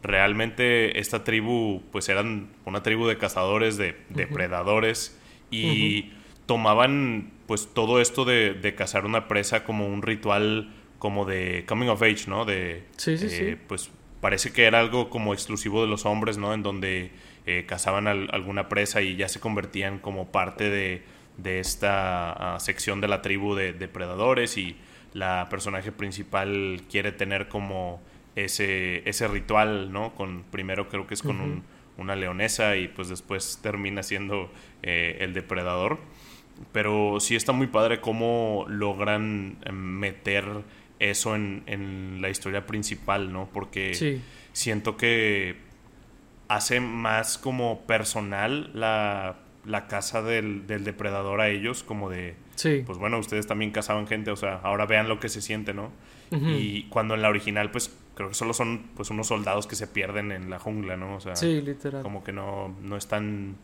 realmente 0.06 0.98
esta 1.00 1.24
tribu 1.24 1.82
pues 1.92 2.08
eran 2.08 2.48
una 2.64 2.82
tribu 2.82 3.06
de 3.06 3.18
cazadores, 3.18 3.76
de 3.76 3.96
depredadores 4.08 5.18
y 5.50 6.12
tomaban 6.46 7.32
pues 7.46 7.68
todo 7.72 8.00
esto 8.00 8.24
de, 8.24 8.74
cazar 8.76 9.04
una 9.04 9.28
presa 9.28 9.64
como 9.64 9.86
un 9.86 10.02
ritual 10.02 10.72
como 10.98 11.24
de 11.24 11.64
coming 11.66 11.88
of 11.88 12.02
age, 12.02 12.24
¿no? 12.28 12.44
De, 12.44 12.84
sí, 12.96 13.18
sí, 13.18 13.28
sí. 13.28 13.42
Eh, 13.42 13.58
pues 13.66 13.90
parece 14.20 14.52
que 14.52 14.64
era 14.64 14.80
algo 14.80 15.10
como 15.10 15.34
exclusivo 15.34 15.82
de 15.82 15.88
los 15.88 16.06
hombres, 16.06 16.38
¿no? 16.38 16.54
En 16.54 16.62
donde 16.62 17.10
eh, 17.44 17.64
cazaban 17.66 18.08
alguna 18.08 18.68
presa 18.68 19.02
y 19.02 19.16
ya 19.16 19.28
se 19.28 19.40
convertían 19.40 19.98
como 19.98 20.32
parte 20.32 20.70
de, 20.70 21.02
esta 21.44 22.54
ah, 22.54 22.60
sección 22.60 23.00
de 23.00 23.08
la 23.08 23.20
tribu 23.20 23.54
de 23.54 23.72
depredadores 23.72 24.56
y 24.56 24.76
la 25.12 25.48
personaje 25.50 25.92
principal 25.92 26.80
quiere 26.90 27.12
tener 27.12 27.48
como 27.48 28.02
ese, 28.36 29.08
ese 29.08 29.26
ritual, 29.26 29.92
¿no? 29.92 30.14
Con, 30.14 30.44
primero 30.44 30.88
creo 30.88 31.06
que 31.06 31.14
es 31.14 31.22
con 31.22 31.64
una 31.96 32.14
leonesa 32.14 32.76
y 32.76 32.88
pues 32.88 33.08
después 33.08 33.58
termina 33.62 34.02
siendo 34.02 34.50
eh, 34.82 35.18
el 35.20 35.32
depredador. 35.32 35.98
Pero 36.72 37.18
sí 37.20 37.36
está 37.36 37.52
muy 37.52 37.66
padre 37.66 38.00
cómo 38.00 38.64
logran 38.68 39.58
eh, 39.64 39.72
meter 39.72 40.44
eso 40.98 41.34
en, 41.34 42.18
la 42.22 42.30
historia 42.30 42.66
principal, 42.66 43.32
¿no? 43.32 43.48
Porque 43.52 44.20
siento 44.52 44.96
que 44.96 45.56
hace 46.48 46.80
más 46.80 47.38
como 47.38 47.82
personal 47.82 48.70
la, 48.72 49.36
la 49.66 49.86
casa 49.86 50.22
del, 50.22 50.66
depredador 50.66 51.40
a 51.40 51.48
ellos, 51.48 51.82
como 51.82 52.08
de, 52.08 52.36
pues 52.62 52.98
bueno, 52.98 53.18
ustedes 53.18 53.46
también 53.46 53.70
cazaban 53.70 54.06
gente, 54.06 54.30
o 54.30 54.36
sea, 54.36 54.60
ahora 54.62 54.86
vean 54.86 55.08
lo 55.08 55.20
que 55.20 55.28
se 55.28 55.40
siente, 55.40 55.74
¿no? 55.74 55.90
Y 56.30 56.84
cuando 56.84 57.14
en 57.14 57.22
la 57.22 57.28
original, 57.28 57.70
pues 57.70 57.96
creo 58.14 58.28
que 58.30 58.34
solo 58.34 58.52
son 58.52 58.90
pues 58.96 59.10
unos 59.10 59.28
soldados 59.28 59.66
que 59.66 59.76
se 59.76 59.86
pierden 59.86 60.32
en 60.32 60.50
la 60.50 60.58
jungla, 60.58 60.96
¿no? 60.96 61.16
O 61.16 61.20
sea, 61.20 61.36
sí, 61.36 61.60
literal. 61.60 62.02
Como 62.02 62.24
que 62.24 62.32
no, 62.32 62.74
no 62.82 62.96
están 62.96 63.56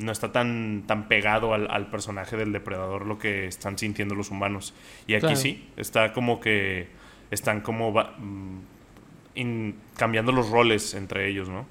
no 0.00 0.12
está 0.12 0.32
tan, 0.32 0.84
tan 0.86 1.08
pegado 1.08 1.52
al, 1.52 1.90
personaje 1.90 2.36
del 2.36 2.52
depredador 2.52 3.06
lo 3.06 3.18
que 3.18 3.46
están 3.46 3.78
sintiendo 3.78 4.14
los 4.14 4.30
humanos. 4.30 4.72
Y 5.06 5.14
aquí 5.14 5.36
sí, 5.36 5.68
está 5.76 6.12
como 6.12 6.40
que 6.40 6.88
están 7.30 7.60
como 7.60 7.92
mm, 7.92 9.70
cambiando 9.96 10.32
los 10.32 10.50
roles 10.50 10.94
entre 10.94 11.28
ellos, 11.28 11.48
¿no? 11.48 11.66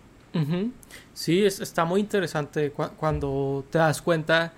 Sí, 1.14 1.44
está 1.44 1.86
muy 1.86 2.02
interesante 2.02 2.72
cuando 2.72 3.66
te 3.72 3.80
das 3.80 4.02
cuenta 4.02 4.54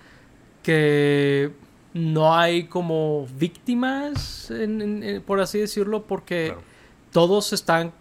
que 0.62 1.50
no 1.94 2.36
hay 2.36 2.66
como 2.66 3.28
víctimas, 3.38 4.52
por 5.26 5.42
así 5.42 5.60
decirlo, 5.60 6.04
porque 6.04 6.56
todos 7.12 7.54
están 7.54 7.94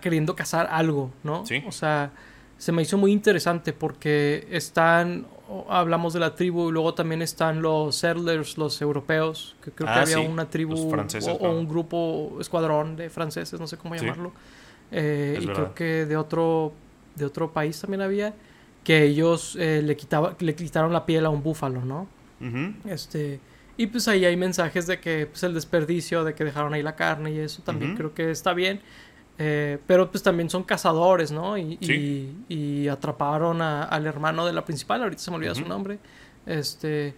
queriendo 0.00 0.34
cazar 0.34 0.68
algo, 0.70 1.10
¿no? 1.22 1.46
Sí. 1.46 1.62
O 1.66 1.72
sea, 1.72 2.10
se 2.58 2.72
me 2.72 2.82
hizo 2.82 2.98
muy 2.98 3.12
interesante 3.12 3.72
porque 3.72 4.46
están, 4.50 5.26
hablamos 5.68 6.12
de 6.12 6.20
la 6.20 6.34
tribu 6.34 6.68
y 6.68 6.72
luego 6.72 6.92
también 6.92 7.22
están 7.22 7.62
los 7.62 7.96
settlers, 7.96 8.58
los 8.58 8.82
europeos, 8.82 9.56
que 9.62 9.70
creo 9.70 9.86
que 9.86 9.98
ah, 9.98 10.02
había 10.02 10.20
una 10.20 10.50
tribu 10.50 10.74
o, 10.74 11.50
un 11.50 11.68
grupo, 11.68 12.36
escuadrón 12.40 12.96
de 12.96 13.08
franceses, 13.08 13.58
no 13.58 13.66
sé 13.66 13.76
cómo 13.76 13.94
llamarlo. 13.94 14.32
Eh, 14.90 15.38
y 15.40 15.46
creo 15.46 15.74
que 15.74 16.06
de 16.06 16.16
otro, 16.16 16.72
de 17.14 17.24
otro 17.24 17.52
país 17.52 17.80
también 17.80 18.00
había, 18.02 18.34
que 18.82 19.04
ellos 19.04 19.56
eh, 19.58 19.80
le, 19.82 19.96
quitaba, 19.96 20.34
le 20.38 20.54
quitaron 20.54 20.92
la 20.92 21.06
piel 21.06 21.24
a 21.26 21.30
un 21.30 21.42
búfalo, 21.42 21.84
¿no? 21.84 22.08
Este... 22.86 23.40
Y 23.76 23.86
pues 23.86 24.08
ahí 24.08 24.24
hay 24.24 24.36
mensajes 24.36 24.88
de 24.88 24.98
que 24.98 25.26
pues 25.26 25.44
el 25.44 25.54
desperdicio, 25.54 26.24
de 26.24 26.34
que 26.34 26.42
dejaron 26.42 26.74
ahí 26.74 26.82
la 26.82 26.96
carne 26.96 27.30
y 27.30 27.38
eso 27.38 27.62
también 27.62 27.96
creo 27.96 28.12
que 28.12 28.32
está 28.32 28.52
bien. 28.52 28.80
Eh, 29.38 29.78
pero 29.86 30.10
pues 30.10 30.20
también 30.24 30.50
son 30.50 30.64
cazadores, 30.64 31.30
¿no? 31.30 31.56
Y, 31.56 31.78
y, 32.48 32.88
atraparon 32.88 33.62
al 33.62 34.06
hermano 34.06 34.44
de 34.44 34.52
la 34.52 34.64
principal, 34.64 35.04
ahorita 35.04 35.22
se 35.22 35.30
me 35.30 35.36
olvida 35.36 35.54
su 35.54 35.64
nombre. 35.64 36.00
Este. 36.44 37.14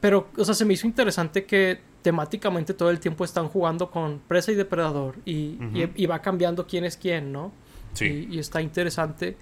Pero, 0.00 0.28
o 0.38 0.44
sea, 0.46 0.54
se 0.54 0.64
me 0.64 0.72
hizo 0.72 0.86
interesante 0.86 1.44
que 1.44 1.78
temáticamente 2.00 2.72
todo 2.72 2.88
el 2.88 2.98
tiempo 2.98 3.22
están 3.22 3.48
jugando 3.48 3.90
con 3.90 4.20
presa 4.26 4.52
y 4.52 4.54
depredador. 4.54 5.16
Y, 5.26 5.58
y 5.94 6.06
va 6.06 6.22
cambiando 6.22 6.66
quién 6.66 6.86
es 6.86 6.96
quién, 6.96 7.32
¿no? 7.32 7.52
Sí. 7.92 8.28
Y, 8.30 8.38
está 8.38 8.62
interesante. 8.62 9.36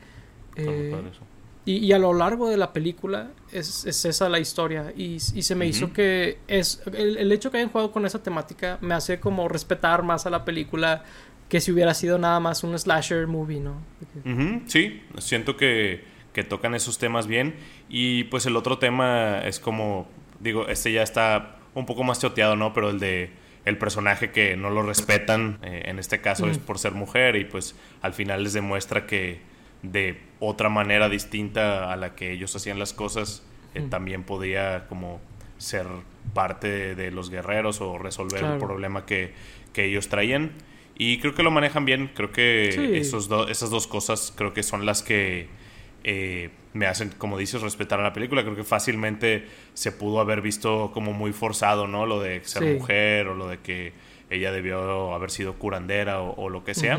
Eh, 0.57 0.97
y, 1.71 1.93
a 1.93 1.99
lo 1.99 2.15
largo 2.15 2.49
de 2.49 2.57
la 2.57 2.73
película 2.73 3.31
es, 3.53 3.85
es 3.85 4.05
esa 4.07 4.31
la 4.31 4.39
historia. 4.39 4.91
Y, 4.97 5.21
se 5.21 5.55
me 5.55 5.67
hizo 5.67 5.93
que 5.93 6.39
es. 6.49 6.83
El, 6.95 7.19
el, 7.19 7.31
hecho 7.31 7.51
que 7.51 7.59
hayan 7.59 7.69
jugado 7.69 7.93
con 7.93 8.07
esa 8.07 8.23
temática 8.23 8.79
me 8.81 8.95
hace 8.95 9.21
como 9.21 9.49
respetar 9.49 10.03
más 10.03 10.25
a 10.25 10.31
la 10.31 10.47
película 10.47 11.05
que 11.51 11.61
si 11.61 11.71
hubiera 11.71 11.93
sido 11.93 12.19
nada 12.19 12.41
más 12.41 12.65
un 12.65 12.79
slasher 12.79 13.27
movie, 13.27 13.61
¿no? 13.61 13.83
sí, 14.67 15.03
siento 15.19 15.57
que, 15.59 16.05
que, 16.33 16.43
tocan 16.43 16.75
esos 16.75 16.97
temas 16.97 17.27
bien. 17.27 17.55
Y 17.91 18.25
pues 18.25 18.47
el 18.47 18.57
otro 18.57 18.79
tema 18.79 19.41
es 19.45 19.61
como, 19.61 20.09
digo, 20.41 20.69
este 20.69 20.93
ya 20.93 21.03
está 21.03 21.57
un 21.75 21.85
poco 21.85 22.03
más 22.03 22.19
choteado, 22.19 22.57
¿no? 22.57 22.73
Pero 22.73 22.89
el 22.89 22.99
de 22.99 23.31
el 23.67 23.77
personaje 23.77 24.31
que 24.31 24.57
no 24.57 24.71
lo 24.71 24.83
respetan, 24.83 25.59
eh, 25.63 25.83
en 25.85 25.99
este 25.99 26.23
caso 26.23 26.49
es 26.49 26.57
por 26.57 26.79
ser 26.79 26.93
mujer 26.93 27.37
y 27.37 27.45
pues 27.45 27.77
al 28.01 28.15
final 28.15 28.43
les 28.43 28.55
demuestra 28.55 29.05
que 29.05 29.43
de 29.83 30.21
otra 30.41 30.69
manera 30.69 31.09
distinta 31.09 31.93
a 31.93 31.97
la 31.97 32.15
que 32.15 32.33
ellos 32.33 32.55
hacían 32.57 32.79
las 32.79 32.93
cosas, 32.93 33.43
eh, 33.75 33.87
también 33.89 34.25
podía 34.25 34.87
como 34.89 35.21
ser 35.59 35.87
parte 36.35 36.95
de, 36.95 37.11
los 37.11 37.31
guerreros 37.31 37.81
o 37.81 37.99
resolver 37.99 38.45
el 38.45 38.59
problema 38.59 39.07
que, 39.07 39.33
que 39.73 39.85
ellos 39.85 40.09
traían. 40.09 40.53
Y 40.97 41.19
creo 41.19 41.35
que 41.35 41.43
lo 41.43 41.51
manejan 41.51 41.85
bien. 41.85 42.11
Creo 42.13 42.33
que 42.33 42.99
esos 42.99 43.31
esas 43.49 43.71
dos 43.71 43.87
cosas 43.87 44.33
creo 44.37 44.53
que 44.53 44.65
son 44.65 44.85
las 44.85 45.03
que 45.03 45.49
eh, 46.05 46.51
me 46.73 46.87
hacen, 46.87 47.11
como 47.17 47.39
dices, 47.39 47.63
respetar 47.63 48.01
a 48.01 48.03
la 48.03 48.13
película. 48.13 48.43
Creo 48.43 48.57
que 48.57 48.65
fácilmente 48.65 49.47
se 49.75 49.93
pudo 49.93 50.21
haber 50.21 50.43
visto 50.43 50.91
como 50.93 51.13
muy 51.13 51.33
forzado, 51.33 51.87
¿no? 51.87 52.05
Lo 52.05 52.21
de 52.21 52.43
ser 52.45 52.75
mujer 52.75 53.29
o 53.29 53.35
lo 53.35 53.49
de 53.49 53.59
que 53.59 53.93
ella 54.31 54.51
debió 54.53 55.15
haber 55.15 55.31
sido 55.31 55.55
curandera 55.55 56.21
o, 56.21 56.49
lo 56.51 56.65
que 56.65 56.75
sea. 56.75 56.99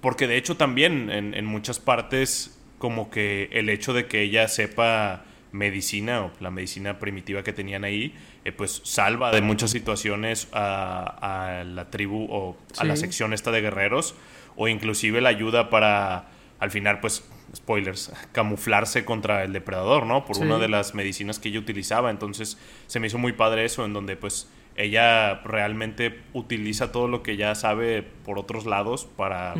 Porque 0.00 0.26
de 0.26 0.36
hecho 0.36 0.56
también 0.56 1.10
en, 1.10 1.34
en 1.34 1.44
muchas 1.44 1.78
partes 1.78 2.58
como 2.78 3.10
que 3.10 3.48
el 3.52 3.68
hecho 3.68 3.92
de 3.92 4.06
que 4.06 4.22
ella 4.22 4.48
sepa 4.48 5.24
medicina 5.52 6.24
o 6.24 6.32
la 6.40 6.50
medicina 6.50 6.98
primitiva 6.98 7.42
que 7.42 7.52
tenían 7.52 7.84
ahí, 7.84 8.14
eh, 8.44 8.52
pues 8.52 8.80
salva 8.84 9.30
de 9.32 9.40
muchas 9.40 9.70
situaciones 9.70 10.48
a, 10.52 11.64
la 11.66 11.90
tribu 11.90 12.26
o 12.30 12.56
a 12.78 12.84
la 12.84 12.96
sección 12.96 13.32
esta 13.32 13.50
de 13.50 13.60
guerreros 13.60 14.14
o 14.56 14.68
inclusive 14.68 15.20
la 15.20 15.30
ayuda 15.30 15.70
para 15.70 16.28
al 16.58 16.70
final 16.70 17.00
pues 17.00 17.24
spoilers 17.54 18.12
camuflarse 18.32 19.04
contra 19.04 19.44
el 19.44 19.52
depredador 19.52 20.06
no 20.06 20.24
por 20.24 20.38
una 20.38 20.58
de 20.58 20.68
las 20.68 20.94
medicinas 20.94 21.38
que 21.38 21.48
ella 21.48 21.60
utilizaba. 21.60 22.10
Entonces 22.10 22.58
se 22.86 23.00
me 23.00 23.06
hizo 23.06 23.18
muy 23.18 23.32
padre 23.32 23.64
eso 23.64 23.84
en 23.84 23.92
donde 23.92 24.16
pues 24.16 24.48
ella 24.76 25.40
realmente 25.42 26.20
utiliza 26.32 26.92
todo 26.92 27.08
lo 27.08 27.22
que 27.22 27.36
ya 27.36 27.54
sabe 27.54 28.02
por 28.02 28.38
otros 28.38 28.66
lados 28.66 29.06
para 29.16 29.54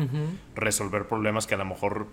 resolver 0.55 1.07
problemas 1.07 1.47
que 1.47 1.55
a 1.55 1.57
lo 1.57 1.65
mejor 1.65 2.07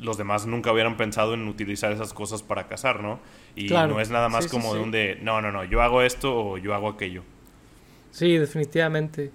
los 0.00 0.18
demás 0.18 0.46
nunca 0.46 0.72
hubieran 0.72 0.96
pensado 0.96 1.34
en 1.34 1.48
utilizar 1.48 1.92
esas 1.92 2.12
cosas 2.12 2.42
para 2.42 2.66
cazar, 2.66 3.02
¿no? 3.02 3.20
Y 3.56 3.68
no 3.68 4.00
es 4.00 4.10
nada 4.10 4.28
más 4.28 4.46
como 4.46 4.74
de 4.74 4.80
un 4.80 4.90
de, 4.90 5.18
no, 5.22 5.40
no, 5.40 5.52
no, 5.52 5.64
yo 5.64 5.82
hago 5.82 6.02
esto 6.02 6.34
o 6.34 6.58
yo 6.58 6.74
hago 6.74 6.88
aquello. 6.88 7.22
Sí, 8.10 8.36
definitivamente. 8.36 9.32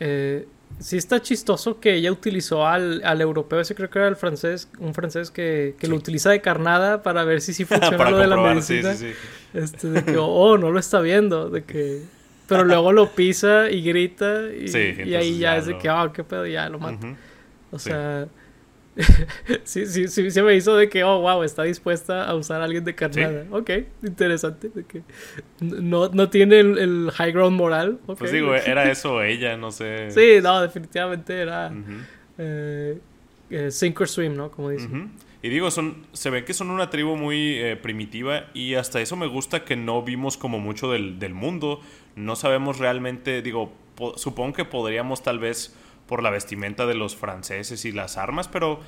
Eh, 0.00 0.46
sí 0.78 0.96
está 0.96 1.22
chistoso 1.22 1.80
que 1.80 1.94
ella 1.94 2.12
utilizó 2.12 2.66
al, 2.66 3.02
europeo, 3.20 3.60
ese 3.60 3.74
creo 3.74 3.90
que 3.90 3.98
era 3.98 4.08
el 4.08 4.16
francés, 4.16 4.68
un 4.78 4.94
francés 4.94 5.30
que, 5.30 5.74
lo 5.82 5.96
utiliza 5.96 6.30
de 6.30 6.40
carnada 6.40 7.02
para 7.02 7.24
ver 7.24 7.40
si 7.40 7.54
sí 7.54 7.64
funciona 7.66 8.10
lo 8.10 8.18
de 8.18 8.26
la 8.26 8.36
medicina. 8.36 8.94
Este, 9.54 9.88
de 9.88 10.04
que, 10.04 10.16
oh, 10.18 10.58
no 10.58 10.70
lo 10.70 10.78
está 10.78 11.00
viendo, 11.00 11.48
de 11.48 11.64
que... 11.64 12.02
Pero 12.46 12.64
luego 12.64 12.92
lo 12.92 13.10
pisa 13.10 13.70
y 13.70 13.82
grita 13.82 14.48
y, 14.52 14.70
y 15.06 15.14
ahí 15.14 15.38
ya, 15.38 15.56
es 15.56 15.66
de 15.66 15.78
que, 15.78 15.88
oh, 15.90 16.12
qué 16.12 16.24
pedo, 16.24 16.46
ya 16.46 16.68
lo 16.68 16.78
mata. 16.78 17.16
O 17.70 17.78
sea... 17.78 18.26
sí, 19.64 19.86
sí, 19.86 20.06
sí, 20.06 20.30
se 20.30 20.42
me 20.42 20.54
hizo 20.54 20.76
de 20.76 20.88
que, 20.88 21.02
oh, 21.02 21.20
wow, 21.20 21.42
está 21.42 21.64
dispuesta 21.64 22.24
a 22.24 22.34
usar 22.34 22.60
a 22.60 22.64
alguien 22.64 22.84
de 22.84 22.94
carnada. 22.94 23.44
Ok, 23.50 23.70
interesante. 24.02 24.70
De 24.72 24.84
que 24.84 25.02
no, 25.60 26.08
no 26.10 26.30
tiene 26.30 26.60
el, 26.60 27.10
high 27.12 27.32
ground 27.32 27.56
moral. 27.56 27.98
Pues 28.06 28.30
digo, 28.30 28.54
era 28.54 28.90
eso 28.90 29.22
ella, 29.22 29.56
no 29.56 29.72
sé. 29.72 30.10
Sí, 30.10 30.38
no, 30.42 30.60
definitivamente 30.62 31.40
era 31.40 31.72
eh, 32.38 32.98
eh, 33.50 33.70
sink 33.70 34.00
or 34.00 34.08
swim, 34.08 34.36
¿no? 34.36 34.50
Como 34.50 34.70
dicen. 34.70 35.10
Y 35.44 35.50
digo, 35.50 35.70
son, 35.70 36.06
se 36.14 36.30
ve 36.30 36.46
que 36.46 36.54
son 36.54 36.70
una 36.70 36.88
tribu 36.88 37.18
muy 37.18 37.58
eh, 37.58 37.76
primitiva 37.76 38.46
y 38.54 38.76
hasta 38.76 39.02
eso 39.02 39.14
me 39.14 39.26
gusta 39.26 39.66
que 39.66 39.76
no 39.76 40.00
vimos 40.00 40.38
como 40.38 40.58
mucho 40.58 40.90
del, 40.90 41.18
del 41.18 41.34
mundo. 41.34 41.82
No 42.16 42.34
sabemos 42.34 42.78
realmente, 42.78 43.42
digo, 43.42 43.70
supongo 44.16 44.54
que 44.54 44.64
podríamos 44.64 45.22
tal 45.22 45.38
vez 45.38 45.76
por 46.06 46.22
la 46.22 46.30
vestimenta 46.30 46.86
de 46.86 46.94
los 46.94 47.14
franceses 47.14 47.84
y 47.84 47.92
las 47.92 48.16
armas, 48.16 48.48
pero 48.48 48.80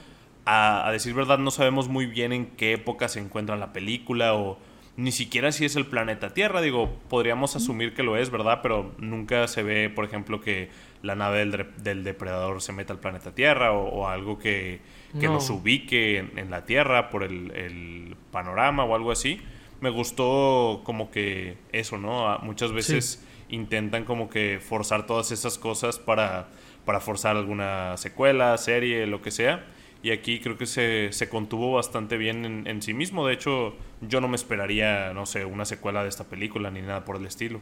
a, 0.46 0.88
decir 0.92 1.12
verdad 1.12 1.36
no 1.36 1.50
sabemos 1.50 1.88
muy 1.88 2.06
bien 2.06 2.32
en 2.32 2.46
qué 2.46 2.72
época 2.72 3.08
se 3.08 3.20
encuentra 3.20 3.56
la 3.56 3.74
película 3.74 4.32
o 4.32 4.56
ni 4.96 5.12
siquiera 5.12 5.52
si 5.52 5.66
es 5.66 5.76
el 5.76 5.84
planeta 5.84 6.32
Tierra. 6.32 6.62
Digo, 6.62 6.90
podríamos 7.10 7.54
asumir 7.54 7.92
que 7.92 8.02
lo 8.02 8.16
es, 8.16 8.30
¿verdad? 8.30 8.60
Pero 8.62 8.94
nunca 8.96 9.46
se 9.46 9.62
ve, 9.62 9.90
por 9.90 10.06
ejemplo, 10.06 10.40
que 10.40 10.70
la 11.02 11.16
nave 11.16 11.44
del, 11.76 12.02
depredador 12.02 12.62
se 12.62 12.72
meta 12.72 12.94
al 12.94 13.00
planeta 13.00 13.34
Tierra 13.34 13.72
o, 13.72 14.08
algo 14.08 14.38
que, 14.38 14.80
nos 15.14 15.50
ubique 15.50 16.18
en, 16.18 16.50
la 16.50 16.64
Tierra 16.64 17.10
por 17.10 17.22
el, 17.22 18.16
panorama 18.30 18.84
o 18.84 18.94
algo 18.94 19.12
así. 19.12 19.40
Me 19.80 19.90
gustó 19.90 20.82
como 20.84 21.10
que 21.10 21.56
eso, 21.72 21.98
¿no? 21.98 22.38
Muchas 22.40 22.72
veces 22.72 23.24
intentan 23.48 24.04
como 24.04 24.28
que 24.28 24.58
forzar 24.60 25.06
todas 25.06 25.30
esas 25.32 25.58
cosas 25.58 25.98
para 25.98 26.48
para 26.86 27.00
forzar 27.00 27.36
alguna 27.36 27.98
secuela, 27.98 28.56
serie, 28.56 29.06
lo 29.06 29.20
que 29.20 29.30
sea. 29.30 29.66
Y 30.02 30.12
aquí 30.12 30.40
creo 30.40 30.56
que 30.56 30.66
se, 30.66 31.08
se 31.12 31.28
contuvo 31.28 31.74
bastante 31.74 32.16
bien 32.16 32.64
en, 32.66 32.80
sí 32.80 32.94
mismo. 32.94 33.26
De 33.26 33.34
hecho, 33.34 33.74
yo 34.00 34.20
no 34.20 34.28
me 34.28 34.36
esperaría, 34.36 35.12
no 35.12 35.26
sé, 35.26 35.44
una 35.44 35.64
secuela 35.64 36.04
de 36.04 36.08
esta 36.08 36.24
película 36.24 36.70
ni 36.70 36.80
nada 36.80 37.04
por 37.04 37.16
el 37.16 37.26
estilo. 37.26 37.60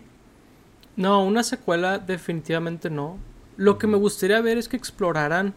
No, 0.94 1.24
una 1.24 1.42
secuela 1.42 1.98
definitivamente 1.98 2.90
no. 2.90 3.18
Lo 3.56 3.78
que 3.78 3.86
me 3.86 3.96
gustaría 3.96 4.40
ver 4.42 4.58
es 4.58 4.68
que 4.68 4.76
exploraran 4.76 5.54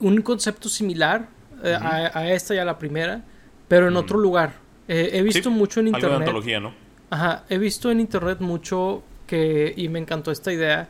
un 0.00 0.20
concepto 0.22 0.68
similar 0.68 1.28
eh, 1.62 1.76
a, 1.78 2.30
esta 2.30 2.54
y 2.54 2.58
a 2.58 2.64
la 2.64 2.78
primera, 2.78 3.22
pero 3.68 3.88
en 3.88 3.96
otro 3.96 4.18
lugar. 4.18 4.54
Eh, 4.88 5.10
he 5.12 5.22
visto 5.22 5.50
mucho 5.50 5.80
en 5.80 5.88
internet. 5.88 6.10
Algo 6.10 6.18
de 6.18 6.24
antología, 6.24 6.60
¿no? 6.60 6.74
Ajá, 7.10 7.44
he 7.48 7.58
visto 7.58 7.90
en 7.90 8.00
internet 8.00 8.40
mucho 8.40 9.02
que, 9.26 9.72
y 9.76 9.88
me 9.88 9.98
encantó 9.98 10.30
esta 10.30 10.52
idea, 10.52 10.88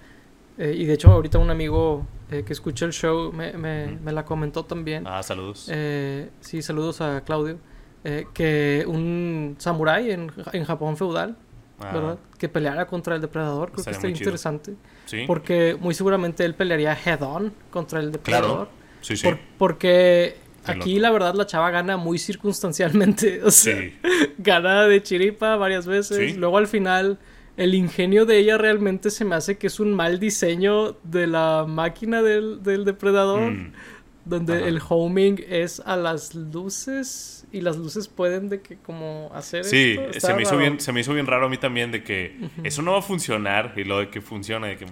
eh, 0.59 0.75
y 0.77 0.85
de 0.85 0.95
hecho, 0.95 1.11
ahorita 1.11 1.39
un 1.39 1.51
amigo 1.51 2.07
eh, 2.31 2.45
que 2.47 2.53
escucha 2.53 2.85
el 2.85 2.93
show 2.93 3.33
me, 3.33 3.53
me, 3.53 4.13
la 4.13 4.25
comentó 4.25 4.65
también. 4.65 5.07
Ah, 5.07 5.23
saludos. 5.23 5.71
Sí, 6.41 6.63
saludos 6.63 7.01
a 7.01 7.23
Claudio. 7.23 7.59
que 8.33 8.85
un 8.87 9.57
samurái 9.59 10.13
en, 10.13 10.33
en 10.53 10.65
Japón 10.65 10.97
feudal, 10.97 11.37
ah. 11.81 11.93
¿verdad? 11.93 12.19
Que 12.39 12.49
peleara 12.49 12.87
contra 12.87 13.17
el 13.17 13.21
depredador. 13.21 13.73
Creo 13.73 13.85
que 13.85 13.91
está 13.91 14.09
interesante. 14.09 14.75
Sí. 15.07 15.25
Porque 15.27 15.77
muy 15.79 15.95
seguramente 15.95 16.45
él 16.45 16.55
pelearía 16.55 16.97
head 17.05 17.23
on 17.23 17.53
contra 17.71 18.01
el 18.01 18.13
depredador. 18.13 18.69
Claro. 18.69 18.80
Sí, 19.01 19.17
sí. 19.17 19.29
porque 19.59 20.37
Aquí 20.65 20.99
la 20.99 21.11
verdad 21.11 21.35
la 21.35 21.47
chava 21.47 21.71
gana 21.71 21.97
muy 21.97 22.19
circunstancialmente. 22.19 23.41
O 23.51 23.51
sea, 23.51 23.91
gana 24.39 24.87
de 24.87 25.03
chiripa 25.03 25.57
varias 25.57 25.87
veces. 25.87 26.37
Luego 26.37 26.59
al 26.59 26.67
final 26.67 27.19
el 27.57 27.75
ingenio 27.75 28.27
de 28.27 28.39
ella 28.39 28.59
realmente 28.59 29.11
se 29.11 29.25
me 29.25 29.35
hace 29.35 29.59
que 29.59 29.67
es 29.67 29.81
un 29.81 29.93
mal 29.93 30.21
diseño 30.21 30.97
de 31.03 31.27
la 31.27 31.65
máquina 31.67 32.23
del, 32.23 32.63
depredador. 32.63 33.53
Mm. 33.53 33.73
Donde 34.25 34.69
el 34.69 34.81
homing 34.87 35.37
es 35.49 35.81
a 35.81 35.97
las 35.97 36.35
luces 36.35 37.47
y 37.51 37.63
las 37.63 37.79
luces 37.79 38.07
pueden 38.07 38.51
de 38.51 38.61
que 38.61 38.77
como 38.77 39.31
hacer 39.35 39.65
sí 39.65 39.99
se 40.19 40.35
me 40.35 40.43
hizo 40.43 40.59
bien 40.59 40.79
se 40.79 40.93
me 40.93 41.01
hizo 41.01 41.15
bien 41.15 41.27
raro 41.27 41.47
a 41.47 41.49
mí 41.49 41.57
también 41.57 41.91
de 41.91 42.05
que 42.05 42.37
eso 42.63 42.83
no 42.83 42.93
va 42.93 42.99
a 42.99 43.03
funcionar 43.03 43.73
y 43.77 43.83
lo 43.83 43.99
de 43.99 44.11
que 44.11 44.21
funciona 44.21 44.69
de 44.69 44.77
que 44.77 44.87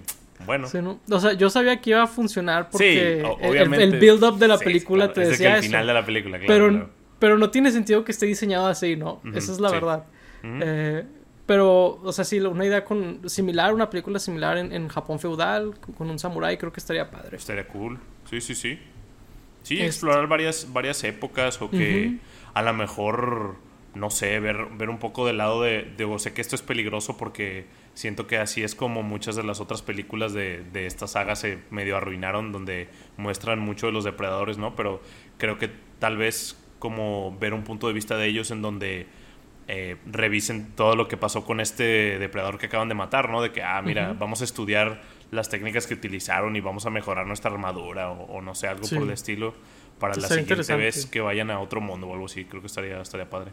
bueno. 0.45 0.67
O 1.09 1.19
sea 1.19 1.33
yo 1.33 1.49
sabía 1.49 1.79
que 1.81 1.91
iba 1.91 2.03
a 2.03 2.07
funcionar 2.07 2.69
porque 2.69 3.23
el, 3.41 3.99
build 3.99 4.23
up 4.23 4.37
de 4.37 4.47
la 4.47 4.57
película 4.57 5.11
te 5.13 5.21
decía 5.21 5.57
el 5.57 5.63
final 5.63 5.87
de 5.87 5.93
la 5.93 6.05
película 6.05 6.39
claro, 6.39 6.67
pero 6.67 6.89
pero 7.19 7.37
no 7.37 7.49
tiene 7.49 7.71
sentido 7.71 8.03
que 8.05 8.11
esté 8.11 8.25
diseñado 8.25 8.67
así 8.67 8.95
no 8.95 9.21
esa 9.35 9.51
es 9.51 9.59
la 9.59 9.71
verdad. 9.71 10.05
Eh, 10.43 11.03
pero, 11.49 11.99
o 12.03 12.11
sea, 12.13 12.25
sí, 12.25 12.39
una 12.39 12.63
idea 12.63 12.85
con, 12.85 13.27
similar, 13.27 13.73
una 13.73 13.89
película 13.89 14.19
similar 14.19 14.55
en, 14.59 14.87
Japón 14.87 15.19
feudal, 15.19 15.73
con 15.97 16.07
un 16.07 16.19
samurái, 16.19 16.57
creo 16.57 16.71
que 16.71 16.79
estaría 16.79 17.09
padre. 17.09 17.37
Estaría 17.37 17.67
cool. 17.67 17.97
Sí, 18.29 18.39
sí, 18.39 18.53
sí. 18.53 18.77
Sí, 19.63 19.73
este 19.73 19.87
explorar 19.87 20.27
varias, 20.27 20.71
varias 20.71 21.03
épocas 21.03 21.59
o 21.59 21.71
que 21.71 22.17
a 22.53 22.61
lo 22.61 22.71
mejor, 22.73 23.55
no 23.95 24.11
sé, 24.11 24.39
ver, 24.39 24.67
ver 24.77 24.91
un 24.91 24.99
poco 24.99 25.25
del 25.25 25.37
lado 25.37 25.63
de, 25.63 25.91
de, 25.97 26.19
sé 26.19 26.33
que 26.33 26.41
esto 26.41 26.55
es 26.55 26.61
peligroso 26.61 27.17
porque 27.17 27.65
siento 27.99 28.27
que 28.27 28.37
así 28.37 28.63
es 28.63 28.75
como 28.75 29.03
muchas 29.03 29.35
de 29.35 29.43
las 29.43 29.59
otras 29.59 29.81
películas 29.81 30.31
de, 30.31 30.63
de 30.71 30.85
esta 30.85 31.05
saga 31.05 31.35
se 31.35 31.57
medio 31.69 31.97
arruinaron, 31.97 32.53
donde 32.53 32.87
muestran 33.17 33.59
mucho 33.59 33.87
de 33.87 33.91
los 33.91 34.05
depredadores, 34.05 34.57
¿no? 34.57 34.73
Pero 34.73 35.01
creo 35.37 35.57
que 35.57 35.69
tal 35.99 36.15
vez 36.15 36.57
como 36.79 37.37
ver 37.37 37.53
un 37.53 37.65
punto 37.65 37.87
de 37.87 37.93
vista 37.93 38.15
de 38.15 38.27
ellos 38.27 38.51
en 38.51 38.61
donde 38.61 39.05
eh, 39.67 39.97
revisen 40.05 40.71
todo 40.77 40.95
lo 40.95 41.09
que 41.09 41.17
pasó 41.17 41.43
con 41.43 41.59
este 41.59 42.17
depredador 42.19 42.57
que 42.57 42.67
acaban 42.67 42.87
de 42.87 42.95
matar, 42.95 43.29
¿no? 43.29 43.41
De 43.41 43.51
que, 43.51 43.63
ah, 43.63 43.81
mira, 43.81 44.13
vamos 44.13 44.39
a 44.39 44.45
estudiar 44.45 45.01
las 45.31 45.49
técnicas 45.49 45.85
que 45.85 45.93
utilizaron 45.93 46.55
y 46.55 46.61
vamos 46.61 46.85
a 46.85 46.89
mejorar 46.89 47.27
nuestra 47.27 47.51
armadura 47.51 48.11
o, 48.11 48.41
no 48.41 48.55
sé, 48.55 48.69
algo 48.69 48.87
por 48.87 49.03
el 49.03 49.11
estilo 49.11 49.53
para 49.99 50.15
la 50.15 50.29
siguiente 50.29 50.73
vez 50.77 51.05
que 51.05 51.19
vayan 51.19 51.51
a 51.51 51.59
otro 51.59 51.81
mundo 51.81 52.07
o 52.07 52.13
algo 52.13 52.27
así. 52.27 52.45
Creo 52.45 52.61
que 52.61 52.67
estaría, 52.67 53.01
estaría 53.01 53.29
padre. 53.29 53.51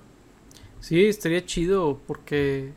Sí, 0.79 1.05
estaría 1.05 1.45
chido 1.45 2.01
porque 2.07 2.71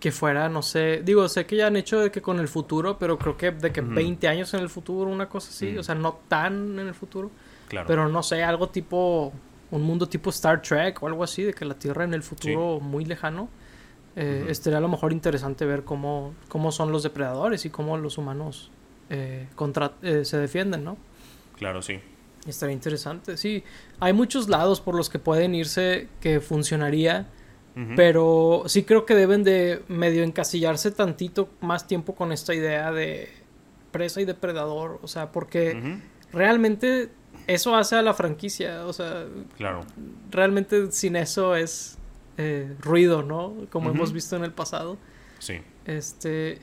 que 0.00 0.10
fuera, 0.10 0.48
no 0.48 0.62
sé, 0.62 1.02
digo, 1.04 1.28
sé 1.28 1.46
que 1.46 1.56
ya 1.56 1.66
han 1.66 1.76
hecho 1.76 2.00
de 2.00 2.10
que 2.10 2.22
con 2.22 2.40
el 2.40 2.48
futuro, 2.48 2.98
pero 2.98 3.18
creo 3.18 3.36
que 3.36 3.50
de 3.50 3.70
que 3.70 3.82
20 3.82 4.26
años 4.26 4.52
en 4.54 4.60
el 4.60 4.70
futuro, 4.70 5.10
una 5.10 5.28
cosa 5.28 5.50
así, 5.50 5.76
o 5.76 5.82
sea, 5.82 5.94
no 5.94 6.20
tan 6.26 6.78
en 6.78 6.88
el 6.88 6.94
futuro. 6.94 7.30
Claro. 7.68 7.86
Pero 7.86 8.08
no 8.08 8.22
sé, 8.22 8.42
algo 8.42 8.70
tipo 8.70 9.32
un 9.70 9.82
mundo 9.82 10.08
tipo 10.08 10.30
Star 10.30 10.60
Trek 10.62 11.02
o 11.02 11.06
algo 11.06 11.24
así, 11.24 11.42
de 11.42 11.54
que 11.54 11.64
la 11.64 11.74
Tierra 11.74 12.04
en 12.04 12.14
el 12.14 12.22
futuro 12.22 12.80
muy 12.80 13.04
lejano, 13.04 13.48
eh, 14.16 14.46
estaría 14.48 14.78
a 14.78 14.80
lo 14.80 14.88
mejor 14.88 15.12
interesante 15.12 15.64
ver 15.64 15.84
cómo, 15.84 16.34
cómo 16.48 16.72
son 16.72 16.90
los 16.90 17.02
depredadores 17.02 17.64
y 17.64 17.70
cómo 17.70 17.96
los 17.96 18.18
humanos 18.18 18.70
eh, 19.08 19.48
contra, 19.54 19.92
eh, 20.02 20.24
se 20.24 20.38
defienden, 20.38 20.84
¿no? 20.84 20.96
Claro, 21.56 21.82
sí. 21.82 22.00
Estaría 22.46 22.72
interesante, 22.72 23.36
sí. 23.36 23.62
Hay 24.00 24.12
muchos 24.12 24.48
lados 24.48 24.80
por 24.80 24.94
los 24.94 25.10
que 25.10 25.18
pueden 25.18 25.54
irse 25.54 26.08
que 26.20 26.40
funcionaría, 26.40 27.28
pero 27.96 28.64
sí 28.66 28.82
creo 28.82 29.06
que 29.06 29.14
deben 29.14 29.42
de 29.42 29.82
medio 29.88 30.22
encasillarse 30.22 30.90
tantito 30.90 31.48
más 31.60 31.86
tiempo 31.86 32.14
con 32.14 32.32
esta 32.32 32.54
idea 32.54 32.92
de 32.92 33.30
presa 33.90 34.20
y 34.20 34.24
depredador, 34.24 34.98
o 35.02 35.08
sea, 35.08 35.32
porque 35.32 35.98
realmente 36.32 37.10
eso 37.46 37.74
hace 37.74 37.96
a 37.96 38.02
la 38.02 38.14
franquicia, 38.14 38.86
o 38.86 38.92
sea, 38.92 39.24
claro. 39.56 39.84
realmente 40.30 40.92
sin 40.92 41.16
eso 41.16 41.56
es 41.56 41.98
eh, 42.36 42.74
ruido, 42.80 43.22
¿no? 43.22 43.54
Como 43.70 43.90
hemos 43.90 44.12
visto 44.12 44.36
en 44.36 44.44
el 44.44 44.52
pasado. 44.52 44.98
Sí. 45.38 45.60
Este, 45.84 46.60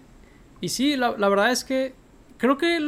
y 0.62 0.70
sí, 0.70 0.96
la, 0.96 1.12
verdad 1.12 1.52
es 1.52 1.64
que 1.64 1.94
creo 2.38 2.58
que 2.58 2.80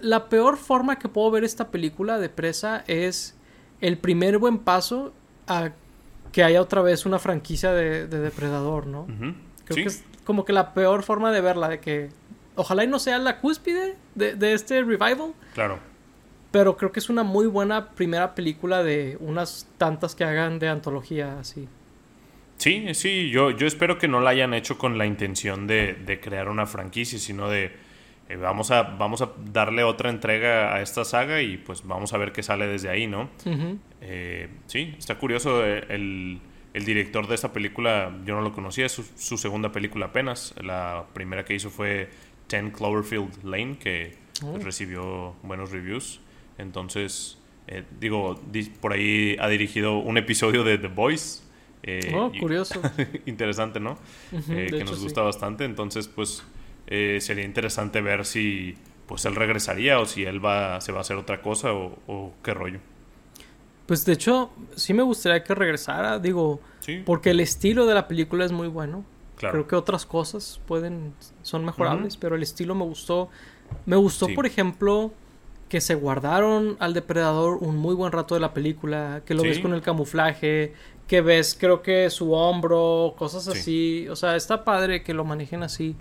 la 0.00 0.28
peor 0.28 0.56
forma 0.56 0.98
que 0.98 1.08
puedo 1.08 1.30
ver 1.30 1.44
esta 1.44 1.70
película 1.70 2.18
de 2.18 2.28
presa 2.28 2.84
es 2.86 3.36
el 3.80 3.98
primer 3.98 4.38
buen 4.38 4.58
paso 4.58 5.12
a 5.46 5.72
que 6.32 6.42
haya 6.42 6.60
otra 6.60 6.82
vez 6.82 7.06
una 7.06 7.18
franquicia 7.18 7.72
de, 7.72 8.06
depredador, 8.06 8.86
¿no? 8.86 9.06
Creo 9.64 9.84
que 9.84 9.88
es 9.88 10.04
como 10.24 10.44
que 10.44 10.52
la 10.52 10.74
peor 10.74 11.02
forma 11.02 11.32
de 11.32 11.40
verla, 11.40 11.68
de 11.68 11.80
que 11.80 12.10
ojalá 12.54 12.84
y 12.84 12.86
no 12.86 12.98
sea 12.98 13.18
la 13.18 13.40
cúspide 13.40 13.96
de, 14.14 14.34
de 14.34 14.52
este 14.52 14.82
revival. 14.82 15.34
Claro. 15.54 15.78
Pero 16.50 16.76
creo 16.76 16.92
que 16.92 17.00
es 17.00 17.08
una 17.08 17.22
muy 17.22 17.46
buena 17.46 17.90
primera 17.90 18.34
película 18.34 18.82
de 18.82 19.16
unas 19.20 19.68
tantas 19.78 20.14
que 20.14 20.24
hagan 20.24 20.58
de 20.58 20.68
antología 20.68 21.38
así. 21.38 21.68
Sí, 22.60 22.92
sí, 22.92 23.30
yo, 23.30 23.52
yo 23.52 23.66
espero 23.66 23.96
que 23.96 24.06
no 24.06 24.20
la 24.20 24.30
hayan 24.30 24.52
hecho 24.52 24.76
con 24.76 24.98
la 24.98 25.06
intención 25.06 25.66
de, 25.66 26.20
crear 26.22 26.50
una 26.50 26.66
franquicia, 26.66 27.18
sino 27.18 27.48
de 27.48 27.72
eh, 28.30 28.36
vamos, 28.36 28.70
a, 28.70 28.82
vamos 28.82 29.22
a 29.22 29.30
darle 29.52 29.82
otra 29.82 30.08
entrega 30.08 30.72
a 30.72 30.82
esta 30.82 31.04
saga 31.04 31.42
y 31.42 31.56
pues 31.56 31.84
vamos 31.84 32.12
a 32.12 32.18
ver 32.18 32.30
qué 32.30 32.44
sale 32.44 32.68
desde 32.68 32.88
ahí, 32.88 33.08
¿no? 33.08 33.28
Eh, 34.00 34.48
sí, 34.66 34.94
está 34.96 35.16
curioso. 35.16 35.66
Eh, 35.66 35.84
el, 35.88 36.40
director 36.72 37.26
de 37.26 37.34
esta 37.34 37.52
película, 37.52 38.16
yo 38.24 38.36
no 38.36 38.42
lo 38.42 38.52
conocía, 38.52 38.86
es 38.86 38.92
su, 38.92 39.36
segunda 39.36 39.72
película 39.72 40.06
apenas. 40.06 40.54
La 40.62 41.06
primera 41.12 41.44
que 41.44 41.54
hizo 41.54 41.70
fue 41.70 42.08
Ten 42.46 42.70
Cloverfield 42.70 43.42
Lane, 43.42 43.78
que 43.78 44.16
oh. 44.44 44.58
recibió 44.58 45.34
buenos 45.42 45.72
reviews. 45.72 46.20
Entonces, 46.56 47.36
eh, 47.66 47.82
digo, 47.98 48.40
por 48.80 48.92
ahí 48.92 49.36
ha 49.40 49.48
dirigido 49.48 49.98
un 49.98 50.18
episodio 50.18 50.62
de 50.62 50.78
The 50.78 50.86
Voice. 50.86 51.42
Eh, 51.82 52.12
oh, 52.14 52.30
curioso. 52.38 52.80
interesante, 53.26 53.80
¿no? 53.80 53.98
Eh, 54.50 54.68
que 54.70 54.84
nos 54.84 55.02
gusta 55.02 55.22
bastante. 55.22 55.64
Entonces, 55.64 56.06
pues, 56.06 56.44
sería 56.90 57.44
interesante 57.44 58.00
ver 58.00 58.24
si 58.26 58.76
pues 59.06 59.24
él 59.24 59.34
regresaría 59.34 59.98
o 59.98 60.06
si 60.06 60.24
él 60.24 60.44
va, 60.44 60.80
se 60.80 60.92
va 60.92 60.98
a 60.98 61.00
hacer 61.00 61.16
otra 61.16 61.42
cosa 61.42 61.72
o, 61.72 62.32
qué 62.44 62.54
rollo. 62.54 62.78
Pues 63.86 64.04
de 64.04 64.12
hecho, 64.12 64.50
sí 64.76 64.94
me 64.94 65.02
gustaría 65.02 65.42
que 65.42 65.52
regresara, 65.54 66.20
digo, 66.20 66.60
porque 67.04 67.30
el 67.30 67.40
estilo 67.40 67.86
de 67.86 67.94
la 67.94 68.06
película 68.06 68.44
es 68.44 68.52
muy 68.52 68.68
bueno. 68.68 69.04
Creo 69.36 69.66
que 69.66 69.74
otras 69.74 70.06
cosas 70.06 70.60
pueden, 70.66 71.14
son 71.42 71.64
mejorables, 71.64 72.16
pero 72.16 72.36
el 72.36 72.42
estilo 72.42 72.74
me 72.74 72.84
gustó. 72.84 73.30
Me 73.86 73.96
gustó, 73.96 74.28
por 74.34 74.46
ejemplo, 74.46 75.12
que 75.68 75.80
se 75.80 75.94
guardaron 75.94 76.76
al 76.78 76.94
depredador 76.94 77.58
un 77.60 77.76
muy 77.78 77.94
buen 77.94 78.12
rato 78.12 78.34
de 78.34 78.40
la 78.40 78.52
película, 78.52 79.22
que 79.24 79.34
lo 79.34 79.42
ves 79.42 79.60
con 79.60 79.72
el 79.72 79.82
camuflaje, 79.82 80.74
que 81.06 81.20
ves 81.20 81.56
creo 81.58 81.82
que 81.82 82.10
su 82.10 82.32
hombro, 82.32 83.14
cosas 83.16 83.48
así, 83.48 84.06
o 84.08 84.14
sea, 84.14 84.36
está 84.36 84.64
padre 84.64 85.02
que 85.02 85.14
lo 85.14 85.24
manejen 85.24 85.62
así, 85.62 85.96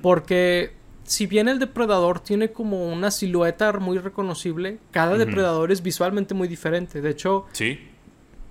porque 0.00 0.72
si 1.04 1.26
bien 1.26 1.48
el 1.48 1.58
depredador 1.58 2.20
tiene 2.20 2.52
como 2.52 2.88
una 2.88 3.10
silueta 3.10 3.72
muy 3.74 3.98
reconocible, 3.98 4.78
cada 4.90 5.16
depredador 5.16 5.72
es 5.72 5.82
visualmente 5.82 6.34
muy 6.34 6.48
diferente, 6.48 7.00
de 7.00 7.10
hecho, 7.10 7.46
sí. 7.52 7.78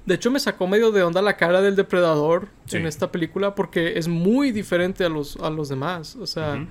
De 0.06 0.16
hecho, 0.16 0.32
me 0.32 0.40
sacó 0.40 0.68
medio 0.68 0.92
de 0.92 1.04
onda 1.04 1.22
la 1.22 1.38
cara 1.38 1.62
del 1.62 1.76
depredador 1.76 2.48
en 2.72 2.88
esta 2.88 3.12
película 3.12 3.54
porque 3.54 4.00
es 4.00 4.08
muy 4.08 4.52
diferente 4.52 5.06
a 5.06 5.10
los, 5.10 5.38
a 5.38 5.50
los 5.50 5.70
demás. 5.70 6.16
O 6.16 6.26
sea, 6.26 6.66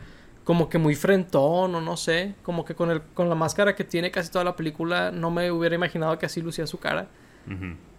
como 0.45 0.69
que 0.69 0.79
muy 0.79 0.97
frentón 0.97 1.75
o 1.75 1.81
no 1.81 1.97
sé, 1.97 2.35
como 2.43 2.65
que 2.65 2.75
con, 2.75 2.91
el, 2.91 3.03
con 3.03 3.29
la 3.29 3.37
máscara 3.37 3.77
que 3.77 3.85
tiene 3.85 4.11
casi 4.11 4.31
toda 4.33 4.45
la 4.45 4.57
película 4.57 5.13
no 5.13 5.31
me 5.31 5.51
hubiera 5.53 5.77
imaginado 5.77 6.19
que 6.19 6.27
así 6.27 6.43
lucía 6.43 6.67
su 6.67 6.79
cara. 6.79 7.09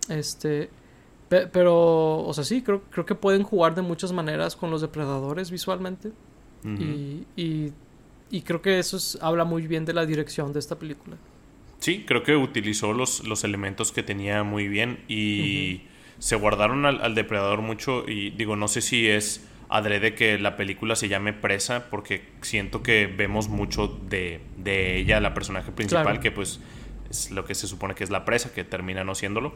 Este, 0.09 0.69
pero, 1.29 2.19
o 2.19 2.33
sea, 2.33 2.43
sí, 2.43 2.61
creo, 2.61 2.81
creo 2.89 3.05
que 3.05 3.15
pueden 3.15 3.43
jugar 3.43 3.73
de 3.73 3.81
muchas 3.81 4.11
maneras 4.11 4.57
con 4.57 4.69
los 4.69 4.81
depredadores 4.81 5.49
visualmente. 5.49 6.11
Y, 6.63 7.71
y, 8.29 8.41
creo 8.41 8.61
que 8.61 8.79
eso 8.79 8.97
habla 9.21 9.45
muy 9.45 9.67
bien 9.67 9.85
de 9.85 9.93
la 9.93 10.05
dirección 10.05 10.53
de 10.53 10.59
esta 10.59 10.77
película. 10.77 11.17
Sí, 11.79 12.05
creo 12.07 12.23
que 12.23 12.35
utilizó 12.35 12.93
los, 12.93 13.25
los 13.27 13.43
elementos 13.43 13.91
que 13.91 14.03
tenía 14.03 14.43
muy 14.43 14.67
bien 14.67 15.03
y 15.07 15.81
se 16.19 16.35
guardaron 16.35 16.85
al, 16.85 17.01
al 17.01 17.15
depredador 17.15 17.61
mucho 17.61 18.07
y 18.07 18.29
digo, 18.31 18.55
no 18.55 18.67
sé 18.67 18.81
si 18.81 19.07
es 19.07 19.47
adrede 19.71 20.13
que 20.15 20.37
la 20.37 20.57
película 20.57 20.97
se 20.97 21.07
llame 21.07 21.31
Presa 21.31 21.89
porque 21.89 22.23
siento 22.41 22.83
que 22.83 23.07
vemos 23.07 23.47
mucho 23.47 23.87
de, 23.87 24.41
de 24.57 24.97
ella, 24.97 25.21
la 25.21 25.33
personaje 25.33 25.71
principal, 25.71 26.19
que 26.19 26.29
pues 26.29 26.59
es 27.09 27.31
lo 27.31 27.45
que 27.45 27.55
se 27.55 27.67
supone 27.67 27.95
que 27.95 28.03
es 28.03 28.09
la 28.09 28.25
presa, 28.25 28.53
que 28.53 28.65
termina 28.65 29.05
no 29.05 29.15
siéndolo. 29.15 29.53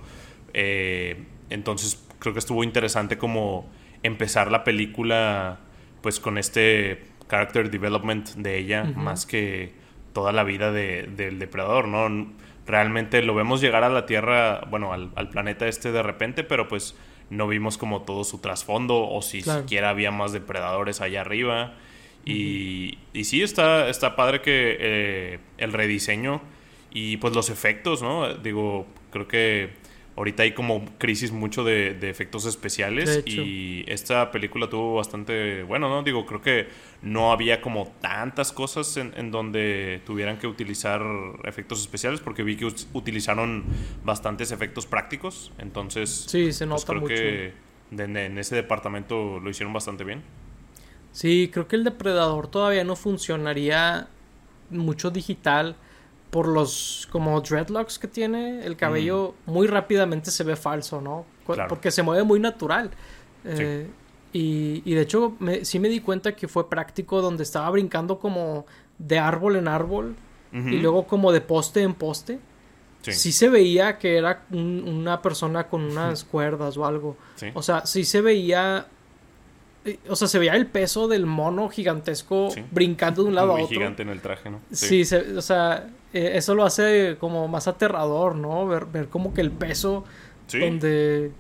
Eh, 0.54 1.26
entonces 1.50 2.02
creo 2.20 2.34
que 2.34 2.40
estuvo 2.40 2.64
interesante 2.64 3.18
como 3.18 3.70
empezar 4.04 4.52
la 4.52 4.64
película 4.64 5.60
pues 6.06 6.20
con 6.20 6.38
este 6.38 7.02
character 7.28 7.72
development 7.72 8.30
de 8.36 8.60
ella, 8.60 8.84
más 8.84 9.26
que 9.26 9.74
toda 10.14 10.32
la 10.34 10.44
vida 10.44 10.72
del 10.72 11.40
depredador, 11.40 11.88
¿no? 11.88 12.32
Realmente 12.68 13.24
lo 13.24 13.34
vemos 13.34 13.60
llegar 13.60 13.84
a 13.84 13.90
la 13.90 14.06
Tierra, 14.06 14.62
bueno, 14.70 14.94
al, 14.94 15.10
al 15.16 15.30
planeta 15.30 15.68
este 15.68 15.92
de 15.92 16.04
repente, 16.04 16.44
pero 16.44 16.68
pues 16.68 16.96
no 17.32 17.48
vimos 17.48 17.80
como 17.80 18.04
todo 18.04 18.24
su 18.24 18.38
trasfondo 18.38 19.10
o 19.10 19.24
si 19.24 19.42
siquiera 19.42 19.90
había 19.90 20.12
más 20.12 20.32
depredadores 20.32 21.02
allá 21.02 21.22
arriba. 21.22 21.74
Y, 22.24 23.00
y 23.12 23.24
sí, 23.24 23.42
está, 23.42 23.90
está 23.90 24.16
padre 24.16 24.44
que 24.44 24.78
eh, 24.80 25.40
el 25.58 25.74
rediseño 25.74 26.40
y 26.92 27.18
pues 27.18 27.34
los 27.34 27.50
efectos, 27.50 28.04
¿no? 28.04 28.32
Digo, 28.36 28.86
Creo 29.16 29.30
que 29.30 29.70
ahorita 30.16 30.44
hay 30.44 30.54
como 30.54 30.86
crisis 30.98 31.32
mucho 31.32 31.64
de, 31.64 31.98
efectos 32.10 32.46
especiales 32.46 33.24
y 33.26 33.84
esta 33.88 34.32
película 34.32 34.70
tuvo 34.70 34.96
bastante, 34.96 35.64
bueno, 35.64 35.90
no 35.90 36.04
digo, 36.04 36.26
creo 36.26 36.42
que 36.42 36.68
no 37.02 37.32
había 37.32 37.62
como 37.62 37.94
tantas 38.02 38.52
cosas 38.52 38.96
en, 38.98 39.32
donde 39.32 40.02
tuvieran 40.06 40.38
que 40.38 40.48
utilizar 40.48 41.02
efectos 41.44 41.82
especiales 41.82 42.22
porque 42.22 42.44
vi 42.44 42.56
que 42.56 42.66
utilizaron 42.94 43.64
bastantes 44.04 44.52
efectos 44.52 44.86
prácticos, 44.86 45.52
entonces 45.58 46.26
sí, 46.28 46.52
se 46.54 46.66
pues, 46.66 46.88
nota 46.88 47.00
creo 47.00 47.06
que 47.06 47.54
en 47.92 48.38
ese 48.38 48.56
departamento 48.56 49.40
lo 49.40 49.50
hicieron 49.50 49.74
bastante 49.74 50.04
bien. 50.04 50.22
Sí, 51.12 51.50
creo 51.52 51.68
que 51.68 51.78
el 51.78 51.84
depredador 51.84 52.48
todavía 52.48 52.84
no 52.84 52.96
funcionaría 52.96 54.08
mucho 54.70 55.12
digital 55.12 55.78
por 56.36 56.50
los 56.50 57.08
como 57.14 57.40
dreadlocks 57.40 57.98
que 57.98 58.10
tiene, 58.10 58.66
el 58.66 58.76
cabello 58.76 59.36
muy 59.46 59.68
rápidamente 59.68 60.32
se 60.32 60.44
ve 60.44 60.58
falso, 60.58 61.00
¿no? 61.00 61.26
Porque 61.70 61.92
se 61.92 62.04
mueve 62.04 62.26
muy 62.26 62.42
natural. 62.42 62.92
Eh, 63.46 63.88
y, 64.34 64.82
y, 64.84 64.96
de 64.96 65.02
hecho 65.02 65.38
me, 65.40 65.64
sí 65.64 65.80
me 65.80 65.88
di 65.88 66.02
cuenta 66.02 66.36
que 66.36 66.50
fue 66.50 66.70
práctico 66.70 67.22
donde 67.22 67.44
estaba 67.44 67.70
brincando 67.70 68.20
como 68.20 68.66
de 68.98 69.18
árbol 69.18 69.56
en 69.56 69.70
árbol 69.70 70.14
y 70.52 70.78
luego 70.80 71.08
como 71.08 71.32
de 71.32 71.40
poste 71.40 71.84
en 71.84 71.94
poste. 71.94 72.38
Sí, 73.02 73.32
se 73.32 73.48
veía 73.48 73.98
que 73.98 74.18
era 74.18 74.44
una 74.52 75.22
persona 75.22 75.70
con 75.70 75.84
unas 75.84 76.24
cuerdas 76.26 76.76
o 76.76 76.86
algo. 76.86 77.16
O 77.54 77.64
sea, 77.64 77.86
sí 77.86 78.04
se 78.04 78.20
veía 78.20 78.88
o 80.10 80.16
sea, 80.16 80.28
se 80.28 80.40
veía 80.40 80.56
el 80.56 80.68
peso 80.68 81.08
del 81.08 81.26
mono 81.26 81.70
gigantesco 81.70 82.50
brincando 82.72 83.24
de 83.24 83.30
un 83.30 83.36
lado 83.36 83.52
a 83.52 83.56
otro. 83.56 83.68
gigante 83.68 84.02
en 84.02 84.10
el 84.10 84.22
traje, 84.22 84.50
¿no? 84.50 84.60
Sí, 84.72 85.04
o 85.04 85.42
sea, 85.42 85.88
eh, 86.14 86.32
eso 86.36 86.56
lo 86.56 86.66
hace 86.66 87.18
como 87.20 87.48
más 87.48 87.68
aterrador, 87.68 88.36
¿no? 88.36 88.68
Ver, 88.68 88.86
ver 88.86 89.08
como 89.10 89.34
que 89.34 89.42
el 89.42 89.52
peso 89.52 90.04
donde 90.52 91.32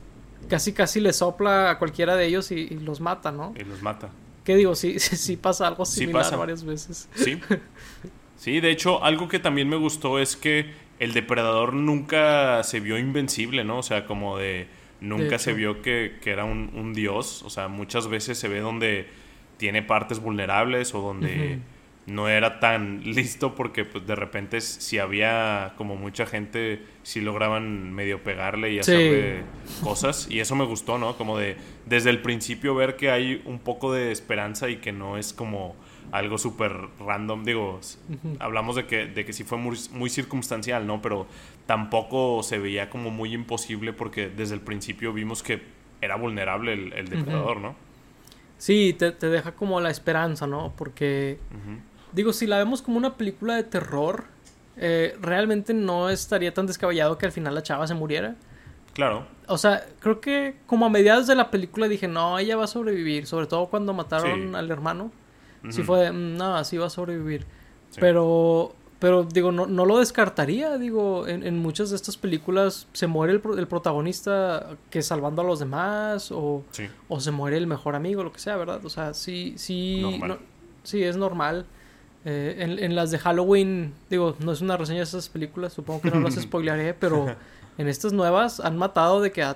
casi 0.49 0.73
casi 0.73 0.99
le 0.99 1.13
sopla 1.13 1.71
a 1.71 1.79
cualquiera 1.79 2.15
de 2.15 2.25
ellos 2.25 2.51
y, 2.51 2.69
los 2.69 3.01
mata, 3.01 3.31
¿no? 3.31 3.53
Y 3.55 3.63
los 3.63 3.81
mata. 3.81 4.09
¿Qué 4.43 4.55
digo? 4.55 4.75
Sí, 4.75 4.99
sí, 4.99 5.37
pasa 5.37 5.67
algo 5.67 5.85
similar 5.85 6.37
varias 6.37 6.63
veces. 6.63 7.09
Sí. 7.15 7.39
Sí, 8.37 8.59
de 8.59 8.69
hecho, 8.69 9.03
algo 9.03 9.27
que 9.27 9.39
también 9.39 9.69
me 9.69 9.77
gustó 9.77 10.19
es 10.19 10.35
que 10.35 10.71
el 10.99 11.13
depredador 11.13 11.73
nunca 11.73 12.61
se 12.63 12.79
vio 12.79 12.99
invencible, 12.99 13.63
¿no? 13.63 13.79
O 13.79 13.81
sea, 13.81 14.05
como 14.05 14.37
de 14.37 14.67
Nunca 15.01 15.39
se 15.39 15.53
vio 15.53 15.81
que, 15.81 16.19
era 16.25 16.45
un, 16.45 16.93
dios. 16.93 17.43
O 17.43 17.49
sea, 17.49 17.67
muchas 17.67 18.07
veces 18.07 18.37
se 18.37 18.47
ve 18.47 18.59
donde 18.59 19.07
tiene 19.57 19.81
partes 19.81 20.19
vulnerables 20.19 20.93
o 20.93 21.01
donde 21.01 21.59
no 22.05 22.29
era 22.29 22.59
tan 22.59 23.01
listo 23.15 23.55
porque 23.55 23.83
pues 23.83 24.05
de 24.05 24.15
repente 24.15 24.61
si 24.61 24.99
había 24.99 25.73
como 25.77 25.95
mucha 25.95 26.25
gente 26.25 26.83
si 27.03 27.21
lograban 27.21 27.93
medio 27.93 28.21
pegarle 28.21 28.73
y 28.73 28.79
hacerle 28.79 29.43
cosas 29.81 30.27
y 30.29 30.39
eso 30.39 30.55
me 30.55 30.65
gustó, 30.65 30.97
¿no? 30.97 31.17
Como 31.17 31.37
de 31.37 31.57
desde 31.85 32.09
el 32.09 32.21
principio 32.21 32.75
ver 32.75 32.95
que 32.95 33.09
hay 33.09 33.41
un 33.45 33.59
poco 33.59 33.93
de 33.93 34.11
esperanza 34.11 34.69
y 34.69 34.77
que 34.77 34.91
no 34.91 35.17
es 35.17 35.33
como 35.33 35.75
algo 36.11 36.37
súper 36.37 36.73
random. 36.99 37.43
Digo, 37.43 37.79
hablamos 38.39 38.75
de 38.75 38.85
que, 38.85 39.05
de 39.05 39.25
que 39.25 39.33
sí 39.33 39.43
fue 39.43 39.57
muy, 39.57 39.77
muy, 39.91 40.09
circunstancial, 40.09 40.87
¿no? 40.87 41.01
Pero 41.01 41.27
tampoco 41.65 42.43
se 42.43 42.59
veía 42.59 42.89
como 42.89 43.11
muy 43.11 43.33
imposible 43.33 43.93
porque 43.93 44.29
desde 44.29 44.55
el 44.55 44.61
principio 44.61 45.13
vimos 45.13 45.43
que 45.43 45.61
era 46.01 46.15
vulnerable 46.15 46.73
el, 46.73 47.09
depredador, 47.09 47.59
¿no? 47.59 47.75
Sí, 48.57 48.95
te, 48.97 49.11
deja 49.11 49.53
como 49.53 49.81
la 49.81 49.89
esperanza, 49.89 50.47
¿no? 50.47 50.73
Porque, 50.77 51.39
digo, 52.13 52.33
si 52.33 52.47
la 52.47 52.57
vemos 52.57 52.81
como 52.81 52.97
una 52.97 53.15
película 53.15 53.55
de 53.55 53.63
terror, 53.63 54.25
eh, 54.77 55.15
realmente 55.21 55.73
no 55.73 56.09
estaría 56.09 56.53
tan 56.53 56.67
descabellado 56.67 57.17
que 57.17 57.25
al 57.25 57.31
final 57.31 57.55
la 57.55 57.63
chava 57.63 57.87
se 57.87 57.93
muriera. 57.93 58.35
Claro. 58.93 59.27
O 59.47 59.57
sea, 59.57 59.85
creo 59.99 60.21
que 60.21 60.55
como 60.67 60.85
a 60.85 60.89
mediados 60.89 61.27
de 61.27 61.35
la 61.35 61.51
película 61.51 61.87
dije, 61.87 62.07
no, 62.07 62.39
ella 62.39 62.55
va 62.55 62.63
a 62.63 62.67
sobrevivir, 62.67 63.27
sobre 63.27 63.45
todo 63.45 63.67
cuando 63.67 63.93
mataron 63.93 64.55
al 64.55 64.71
hermano. 64.71 65.11
Sí 65.69 65.83
fue, 65.83 66.11
mm, 66.11 66.37
no, 66.37 66.55
así 66.55 66.77
va 66.77 66.87
a 66.87 66.89
sobrevivir. 66.89 67.45
Pero, 67.99 68.73
pero 68.99 69.23
digo, 69.23 69.51
no, 69.51 69.67
no 69.67 69.85
lo 69.85 69.99
descartaría. 69.99 70.77
Digo, 70.77 71.27
en, 71.27 71.45
en, 71.45 71.57
muchas 71.59 71.89
de 71.89 71.95
estas 71.95 72.17
películas 72.17 72.87
se 72.93 73.07
muere 73.07 73.33
el, 73.33 73.41
el, 73.57 73.67
protagonista 73.67 74.77
que 74.89 75.01
salvando 75.01 75.41
a 75.41 75.45
los 75.45 75.59
demás 75.59 76.31
o, 76.31 76.63
o 77.07 77.19
se 77.19 77.31
muere 77.31 77.57
el 77.57 77.67
mejor 77.67 77.95
amigo, 77.95 78.23
lo 78.23 78.33
que 78.33 78.39
sea, 78.39 78.57
¿verdad? 78.57 78.85
O 78.85 78.89
sea, 78.89 79.13
sí, 79.13 79.53
sí, 79.57 80.21
sí 80.83 81.03
es 81.03 81.17
normal. 81.17 81.65
Eh, 82.27 82.55
en, 82.57 82.79
en, 82.79 82.95
las 82.95 83.11
de 83.11 83.19
Halloween, 83.19 83.93
digo, 84.09 84.35
no 84.39 84.51
es 84.51 84.59
una 84.61 84.75
reseña 84.77 84.97
de 84.97 85.03
esas 85.03 85.29
películas, 85.29 85.73
supongo 85.73 86.01
que 86.01 86.09
no 86.09 86.19
las 86.21 86.33
spoilearé, 86.41 86.95
pero 86.95 87.27
en 87.77 87.87
estas 87.87 88.13
nuevas 88.13 88.59
han 88.59 88.77
matado 88.77 89.21
de 89.21 89.31
que 89.31 89.43
a, 89.43 89.55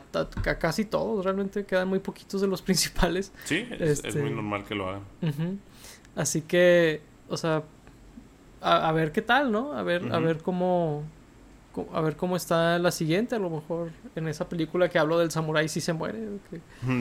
casi 0.60 0.86
todos, 0.86 1.26
realmente 1.26 1.66
quedan 1.66 1.88
muy 1.88 1.98
poquitos 1.98 2.42
de 2.42 2.48
los 2.48 2.62
principales. 2.62 3.32
Sí, 3.46 3.68
es, 3.72 4.04
es 4.04 4.16
muy 4.16 4.26
este, 4.26 4.36
normal 4.36 4.66
que 4.66 4.76
lo 4.76 4.88
hagan. 4.88 5.02
Así 6.16 6.42
que, 6.42 7.02
o 7.30 7.38
sea, 7.38 7.64
a, 8.62 8.92
ver 8.92 9.12
qué 9.12 9.22
tal, 9.22 9.52
¿no? 9.52 9.74
A 9.74 9.84
ver, 9.84 10.12
a 10.12 10.20
ver 10.20 10.40
cómo, 10.40 11.04
a 11.94 12.02
ver 12.02 12.16
cómo 12.16 12.36
está 12.36 12.80
la 12.80 12.92
siguiente, 12.92 13.36
a 13.36 13.40
lo 13.40 13.50
mejor 13.50 13.92
en 14.16 14.28
esa 14.28 14.50
película 14.50 14.90
que 14.90 15.00
hablo 15.00 15.20
del 15.20 15.32
samurái 15.32 15.70
sí 15.70 15.82
se 15.82 15.94
muere, 15.94 16.20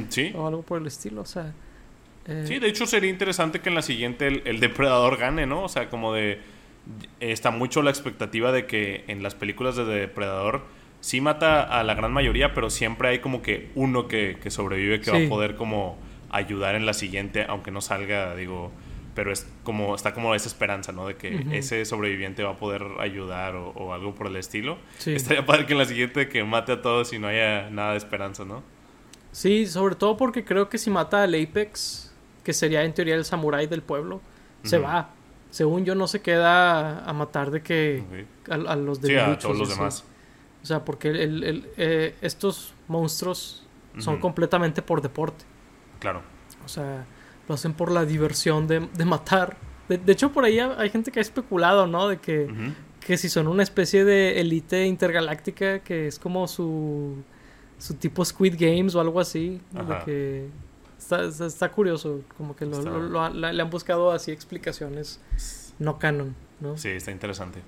sí. 0.09 0.33
o 0.37 0.47
algo 0.47 0.63
por 0.63 0.81
el 0.81 0.87
estilo, 0.87 1.23
o 1.23 1.27
sea. 1.27 1.53
Eh, 2.27 2.45
sí, 2.47 2.59
de 2.59 2.69
hecho 2.69 2.87
sería 2.87 3.11
interesante 3.11 3.61
que 3.61 3.71
en 3.71 3.75
la 3.75 3.83
siguiente 3.83 4.43
el, 4.45 4.61
depredador 4.61 5.17
gane, 5.17 5.47
¿no? 5.47 5.65
O 5.65 5.69
sea, 5.69 5.89
como 5.89 6.13
de 6.13 6.41
está 7.21 7.51
mucho 7.51 7.83
la 7.83 7.91
expectativa 7.91 8.53
de 8.53 8.67
que 8.67 9.05
en 9.09 9.23
las 9.23 9.35
películas 9.35 9.77
de 9.77 9.85
depredador 9.85 10.63
sí 11.01 11.21
mata 11.21 11.63
a 11.63 11.83
la 11.85 11.95
gran 11.95 12.13
mayoría, 12.13 12.55
pero 12.55 12.71
siempre 12.71 13.09
hay 13.09 13.19
como 13.21 13.43
que 13.43 13.71
uno 13.75 14.09
que, 14.09 14.39
sobrevive 14.49 15.01
que 15.01 15.11
va 15.11 15.19
a 15.19 15.29
poder 15.29 15.57
como 15.57 15.99
ayudar 16.31 16.75
en 16.75 16.87
la 16.87 16.93
siguiente, 16.93 17.45
aunque 17.49 17.71
no 17.71 17.81
salga, 17.81 18.35
digo, 18.37 18.73
pero 19.19 19.33
es 19.33 19.49
como 19.65 19.97
está 19.97 20.15
como 20.15 20.33
esa 20.37 20.47
esperanza, 20.47 20.93
¿no? 20.93 21.09
De 21.09 21.17
que 21.17 21.45
ese 21.51 21.85
sobreviviente 21.85 22.45
va 22.45 22.53
a 22.53 22.57
poder 22.57 22.85
ayudar 23.01 23.57
o, 23.57 23.93
algo 23.93 24.15
por 24.15 24.29
el 24.29 24.37
estilo. 24.37 24.79
Estaría 25.05 25.45
padre 25.45 25.67
que 25.67 25.73
en 25.73 25.81
la 25.81 25.87
siguiente 25.87 26.29
que 26.29 26.45
mate 26.45 26.71
a 26.71 26.83
todos 26.83 27.13
y 27.13 27.19
no 27.19 27.27
haya 27.27 27.69
nada 27.69 27.91
de 27.91 27.99
esperanza, 27.99 28.45
¿no? 28.45 28.63
Sí, 29.33 29.67
sobre 29.67 29.97
todo 29.97 30.17
porque 30.17 30.45
creo 30.45 30.69
que 30.69 30.79
si 30.79 30.89
mata 30.89 31.25
al 31.25 31.35
Apex, 31.35 32.15
que 32.45 32.53
sería 32.53 32.85
en 32.85 32.95
teoría 32.95 33.17
el 33.17 33.25
samurái 33.25 33.67
del 33.67 33.83
pueblo, 33.83 34.21
se 34.63 34.79
va. 34.79 35.11
Según 35.51 35.85
yo 35.85 35.97
no 35.97 36.07
se 36.07 36.23
queda 36.23 37.05
a 37.05 37.13
matar 37.13 37.51
de 37.51 37.61
que 37.61 38.25
a, 38.49 38.77
los 38.77 39.01
de 39.01 39.09
Sí, 39.09 39.17
a 39.17 39.37
todos 39.37 39.59
los 39.59 39.69
demás. 39.69 40.05
O 40.63 40.67
sea, 40.67 40.85
porque 40.85 41.09
el, 41.09 41.69
eh, 41.77 42.15
estos 42.21 42.73
monstruos 42.87 43.67
son 43.99 44.21
completamente 44.21 44.81
por 44.81 45.03
deporte. 45.03 45.45
Claro. 45.99 46.23
O 46.65 46.69
sea, 46.69 47.05
lo 47.49 47.55
hacen 47.55 47.73
por 47.73 47.91
la 47.91 48.05
diversión 48.05 48.67
de, 48.67 48.81
matar. 49.05 49.57
De, 49.89 50.13
hecho, 50.13 50.33
por 50.33 50.45
ahí 50.45 50.59
hay 50.59 50.91
gente 50.91 51.11
que 51.11 51.19
ha 51.19 51.23
especulado, 51.23 51.87
¿no? 51.87 52.09
De 52.09 52.19
que, 52.19 52.49
que 53.01 53.17
si 53.17 53.29
son 53.29 53.49
una 53.49 53.63
especie 53.63 54.05
de 54.05 54.41
élite 54.41 54.87
intergaláctica, 54.87 55.81
que 55.81 56.07
es 56.07 56.19
como 56.19 56.47
su, 56.47 57.17
su 57.79 57.95
tipo 57.95 58.25
Squid 58.25 58.55
Games 58.59 58.95
o 58.95 59.01
algo 59.01 59.19
así. 59.19 59.61
De 59.73 60.05
que 60.05 60.49
está, 60.99 61.25
está, 61.25 61.71
curioso, 61.71 62.21
como 62.37 62.55
que 62.55 62.67
lo, 62.67 63.31
le 63.31 63.63
han 63.63 63.71
buscado 63.71 64.11
así 64.13 64.31
explicaciones 64.31 65.21
no 65.79 65.99
canon, 65.99 66.35
¿no? 66.61 66.77
Sí, 66.77 66.89
está 66.89 67.11
interesante. 67.11 67.61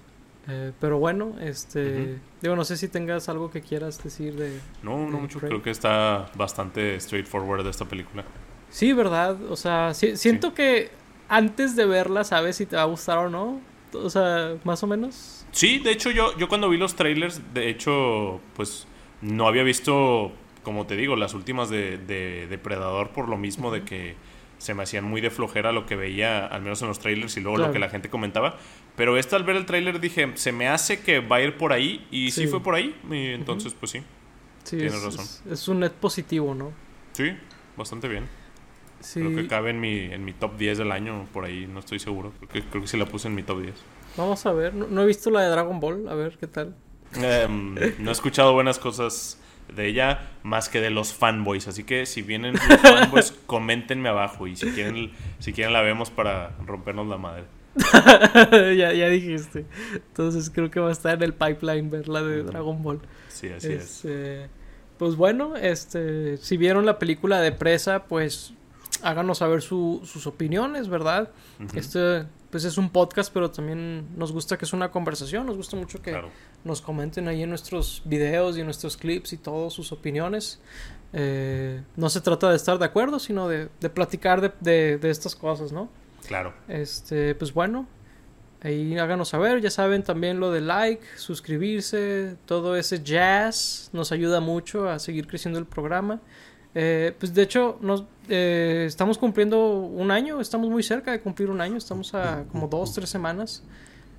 Eh, 0.49 0.73
pero 0.81 0.99
bueno, 0.99 1.37
este, 1.41 2.19
digo, 2.41 2.57
no 2.57 2.65
sé 2.65 2.77
si 2.77 2.89
tengas 2.89 3.29
algo 3.29 3.51
que 3.51 3.61
quieras 3.61 4.03
decir 4.03 4.35
de... 4.35 4.59
No, 4.83 5.09
no 5.09 5.21
mucho, 5.21 5.39
creo 5.39 5.63
que 5.63 5.71
está 5.71 6.31
bastante 6.35 6.99
straightforward 6.99 7.67
esta 7.67 7.85
película. 7.85 8.25
Sí, 8.71 8.93
¿verdad? 8.93 9.37
O 9.51 9.57
sea, 9.57 9.95
siento 9.95 10.55
que 10.55 10.91
antes 11.29 11.77
de 11.77 11.87
verla 11.87 12.25
sabes 12.25 12.57
si 12.57 12.67
te 12.67 12.77
va 12.77 12.83
a 12.83 12.87
gustar 12.87 13.19
o 13.19 13.31
no. 13.31 13.61
O 13.93 14.09
sea, 14.09 14.57
más 14.65 14.83
o 14.83 14.87
menos. 14.87 15.45
Sí, 15.53 15.79
de 15.79 15.91
hecho 15.91 16.11
yo, 16.11 16.37
yo 16.39 16.49
cuando 16.49 16.69
vi 16.69 16.79
los 16.79 16.95
trailers, 16.95 17.41
de 17.53 17.69
hecho, 17.69 18.41
pues 18.55 18.87
no 19.21 19.49
había 19.49 19.65
visto, 19.65 20.33
como 20.63 20.87
te 20.87 20.97
digo, 20.97 21.17
las 21.17 21.35
últimas 21.35 21.69
de, 21.71 21.99
de 21.99 22.47
Depredador 22.49 23.11
por 23.11 23.29
lo 23.29 23.37
mismo 23.37 23.73
de 23.73 23.83
que 23.83 24.15
se 24.61 24.75
me 24.75 24.83
hacían 24.83 25.05
muy 25.05 25.23
de 25.23 25.31
flojera 25.31 25.73
lo 25.73 25.87
que 25.87 25.97
veía, 25.97 26.47
al 26.47 26.61
menos 26.61 26.83
en 26.83 26.89
los 26.89 26.99
trailers 26.99 27.37
y 27.39 27.41
luego 27.41 27.57
lo 27.57 27.73
que 27.73 27.79
la 27.79 27.89
gente 27.89 28.11
comentaba. 28.11 28.59
Pero 28.95 29.17
esta 29.17 29.37
al 29.37 29.45
ver 29.45 29.57
el 29.57 29.65
trailer 29.65 30.01
dije, 30.01 30.33
se 30.35 30.53
me 30.53 30.69
hace 30.69 31.01
que 31.01 31.21
va 31.21 31.37
a 31.37 31.43
ir 31.43 31.57
por 31.57 31.73
ahí 31.73 32.07
y 32.11 32.31
sí, 32.31 32.47
fue 32.47 32.63
por 32.63 32.75
ahí. 32.75 32.95
Y 33.11 33.29
entonces, 33.29 33.73
pues 33.73 33.93
sí. 33.93 34.03
Sí, 34.65 34.77
Tienes 34.77 35.03
razón. 35.03 35.25
Es, 35.51 35.67
un 35.69 35.81
net 35.81 35.93
positivo, 35.93 36.55
¿no? 36.55 36.73
Sí, 37.13 37.33
bastante 37.77 38.07
bien. 38.07 38.29
Creo 39.15 39.35
que 39.35 39.47
cabe 39.47 39.71
en 39.71 39.81
mi, 39.81 39.99
en 39.99 40.25
mi 40.25 40.33
top 40.33 40.57
10 40.57 40.79
del 40.79 40.93
año, 40.93 41.27
por 41.33 41.45
ahí, 41.45 41.67
no 41.67 41.81
estoy 41.81 41.99
seguro. 41.99 42.33
Creo 42.39 42.49
que, 42.49 42.63
creo 42.63 42.83
que 42.83 42.89
sí 42.89 42.97
la 42.97 43.07
puse 43.07 43.29
en 43.29 43.35
mi 43.35 43.43
top 43.43 43.63
10. 43.63 43.75
Vamos 44.17 44.45
a 44.47 44.53
ver, 44.53 44.75
no, 44.75 45.03
he 45.03 45.07
visto 45.07 45.31
la 45.31 45.43
de 45.43 45.49
Dragon 45.49 45.81
Ball, 45.81 46.09
a 46.09 46.15
ver 46.15 46.37
qué 46.39 46.47
tal. 46.47 46.75
Em, 47.15 47.75
no 47.99 48.11
he 48.11 48.13
escuchado 48.13 48.53
buenas 48.53 48.79
cosas 48.79 49.39
de 49.75 49.87
ella 49.87 50.31
más 50.43 50.69
que 50.69 50.81
de 50.81 50.91
los 50.91 51.15
fanboys. 51.15 51.69
Así 51.69 51.85
que 51.85 52.07
si 52.07 52.23
vienen 52.23 52.55
los 52.55 52.81
fanboys, 52.83 53.33
coméntenme 53.47 54.09
abajo. 54.09 54.47
Y 54.47 54.57
si 54.57 54.71
quieren, 54.71 55.13
si 55.39 55.53
quieren 55.53 55.73
la 55.73 55.83
vemos 55.83 56.11
para 56.11 56.57
rompernos 56.67 57.07
la 57.07 57.19
madre. 57.19 57.45
ya, 58.77 58.93
ya 58.93 59.09
dijiste. 59.09 59.65
Entonces 59.95 60.51
creo 60.51 60.71
que 60.71 60.81
va 60.81 60.89
a 60.89 60.93
estar 60.93 61.17
en 61.17 61.23
el 61.23 61.35
pipeline 61.35 61.91
ver 61.91 62.09
la 62.09 62.23
de 62.23 62.43
Dragon 62.43 62.83
Ball. 62.83 63.01
Sí, 63.29 63.49
así 63.49 63.73
es. 63.73 64.05
Este, 64.05 64.49
pues 64.99 65.17
bueno, 65.17 65.57
este, 65.57 66.37
si 66.37 66.57
vieron 66.57 66.85
la 66.85 66.99
película 66.99 67.41
de 67.41 67.53
Presa, 67.53 68.05
pues 68.05 68.55
háganos 69.03 69.39
saber 69.39 69.63
sus 69.63 70.27
opiniones, 70.27 70.89
¿verdad? 70.89 71.31
Este, 71.75 72.27
pues 72.51 72.65
es 72.65 72.79
un 72.79 72.91
podcast, 72.91 73.33
pero 73.33 73.51
también 73.51 74.09
nos 74.17 74.33
gusta 74.33 74.59
que 74.59 74.65
es 74.65 74.73
una 74.73 74.91
conversación, 74.91 75.47
nos 75.47 75.57
gusta 75.57 75.77
mucho 75.77 76.03
que 76.03 76.21
nos 76.65 76.81
comenten 76.81 77.29
ahí 77.29 77.43
en 77.43 77.49
nuestros 77.49 78.03
videos 78.05 78.57
y 78.57 78.61
en 78.61 78.67
nuestros 78.67 78.97
clips 78.97 79.33
y 79.33 79.37
todas 79.37 79.73
sus 79.73 79.93
opiniones. 79.93 80.61
Eh, 81.13 81.83
no 81.97 82.09
se 82.09 82.21
trata 82.21 82.51
de 82.51 82.57
estar 82.57 82.79
de 82.79 82.85
acuerdo, 82.85 83.19
sino 83.19 83.49
de, 83.49 83.69
platicar 83.91 84.41
de, 84.41 84.99
de, 84.99 85.11
estas 85.11 85.35
cosas, 85.35 85.73
¿no? 85.73 85.89
Claro. 86.27 86.55
Este, 86.69 87.35
pues 87.35 87.53
bueno, 87.53 87.87
ahí 88.63 88.99
háganos 88.99 89.31
saber, 89.31 89.61
ya 89.61 89.71
saben 89.71 90.03
también 90.03 90.39
lo 90.39 90.51
de 90.51 90.61
like, 90.61 91.05
suscribirse, 91.17 92.37
todo 92.47 92.77
ese 92.77 93.03
jazz 93.03 93.91
nos 93.93 94.13
ayuda 94.13 94.41
mucho 94.41 94.89
a 94.89 94.99
seguir 94.99 95.27
creciendo 95.27 95.59
el 95.59 95.67
programa. 95.67 96.21
Eh, 96.75 97.15
pues 97.19 97.35
de 97.35 97.43
hecho, 97.43 97.79
nos, 97.81 98.05
eh, 98.29 98.85
estamos 98.87 99.19
cumpliendo 99.19 99.81
un 99.81 100.13
año, 100.13 100.41
estamos 100.41 100.71
muy 100.71 100.85
cerca 100.85 101.11
de 101.11 101.21
cumplir 101.21 101.51
un 101.51 101.61
año, 101.61 101.77
estamos 101.77 102.15
a 102.15 102.45
como 102.53 102.69
dos, 102.69 102.95
tres 102.95 103.11
semanas. 103.11 103.65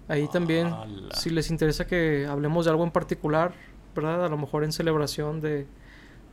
Ahí 0.10 0.28
también, 0.28 0.70
si 1.14 1.30
les 1.30 1.50
interesa 1.50 1.88
que 1.88 2.28
hablemos 2.30 2.66
de 2.66 2.72
algo 2.72 2.84
en 2.84 2.92
particular, 2.92 3.54
¿verdad? 3.96 4.26
A 4.26 4.28
lo 4.28 4.38
mejor 4.38 4.66
en 4.66 4.74
celebración 4.74 5.40
de, 5.40 5.66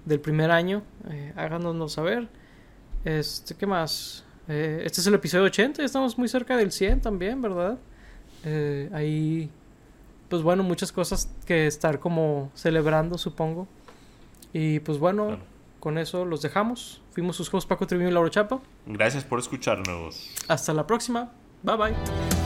del 0.05 0.19
primer 0.19 0.51
año, 0.51 0.83
eh, 1.09 1.33
háganos 1.37 1.93
saber. 1.93 2.29
Este, 3.05 3.55
¿qué 3.55 3.67
más? 3.67 4.25
Eh, 4.49 4.83
este 4.85 5.01
es 5.01 5.07
el 5.07 5.15
episodio 5.15 5.45
80, 5.45 5.85
estamos 5.85 6.19
muy 6.19 6.27
cerca 6.27 6.57
del 6.57 6.73
100 6.73 7.01
también, 7.03 7.41
¿verdad? 7.41 7.79
ahí, 8.93 9.51
pues 10.29 10.43
bueno, 10.43 10.63
muchas 10.63 10.91
cosas 10.91 11.29
que 11.45 11.67
estar 11.67 12.01
como 12.01 12.51
celebrando, 12.55 13.19
supongo. 13.19 13.69
Y 14.53 14.81
pues 14.81 14.99
bueno 14.99 15.39
con 15.81 15.99
eso 15.99 16.25
los 16.25 16.43
dejamos. 16.43 17.03
Fuimos 17.11 17.37
sus 17.37 17.49
juegos 17.49 17.67
Paco 17.67 17.87
Triviño 17.87 18.11
y 18.11 18.13
Lauro 18.13 18.29
Chapa. 18.29 18.61
Gracias 18.87 19.25
por 19.25 19.39
escucharnos. 19.39 20.31
Hasta 20.49 20.73
la 20.73 20.87
próxima. 20.87 21.33
Bye 21.63 21.77
bye. 21.77 22.38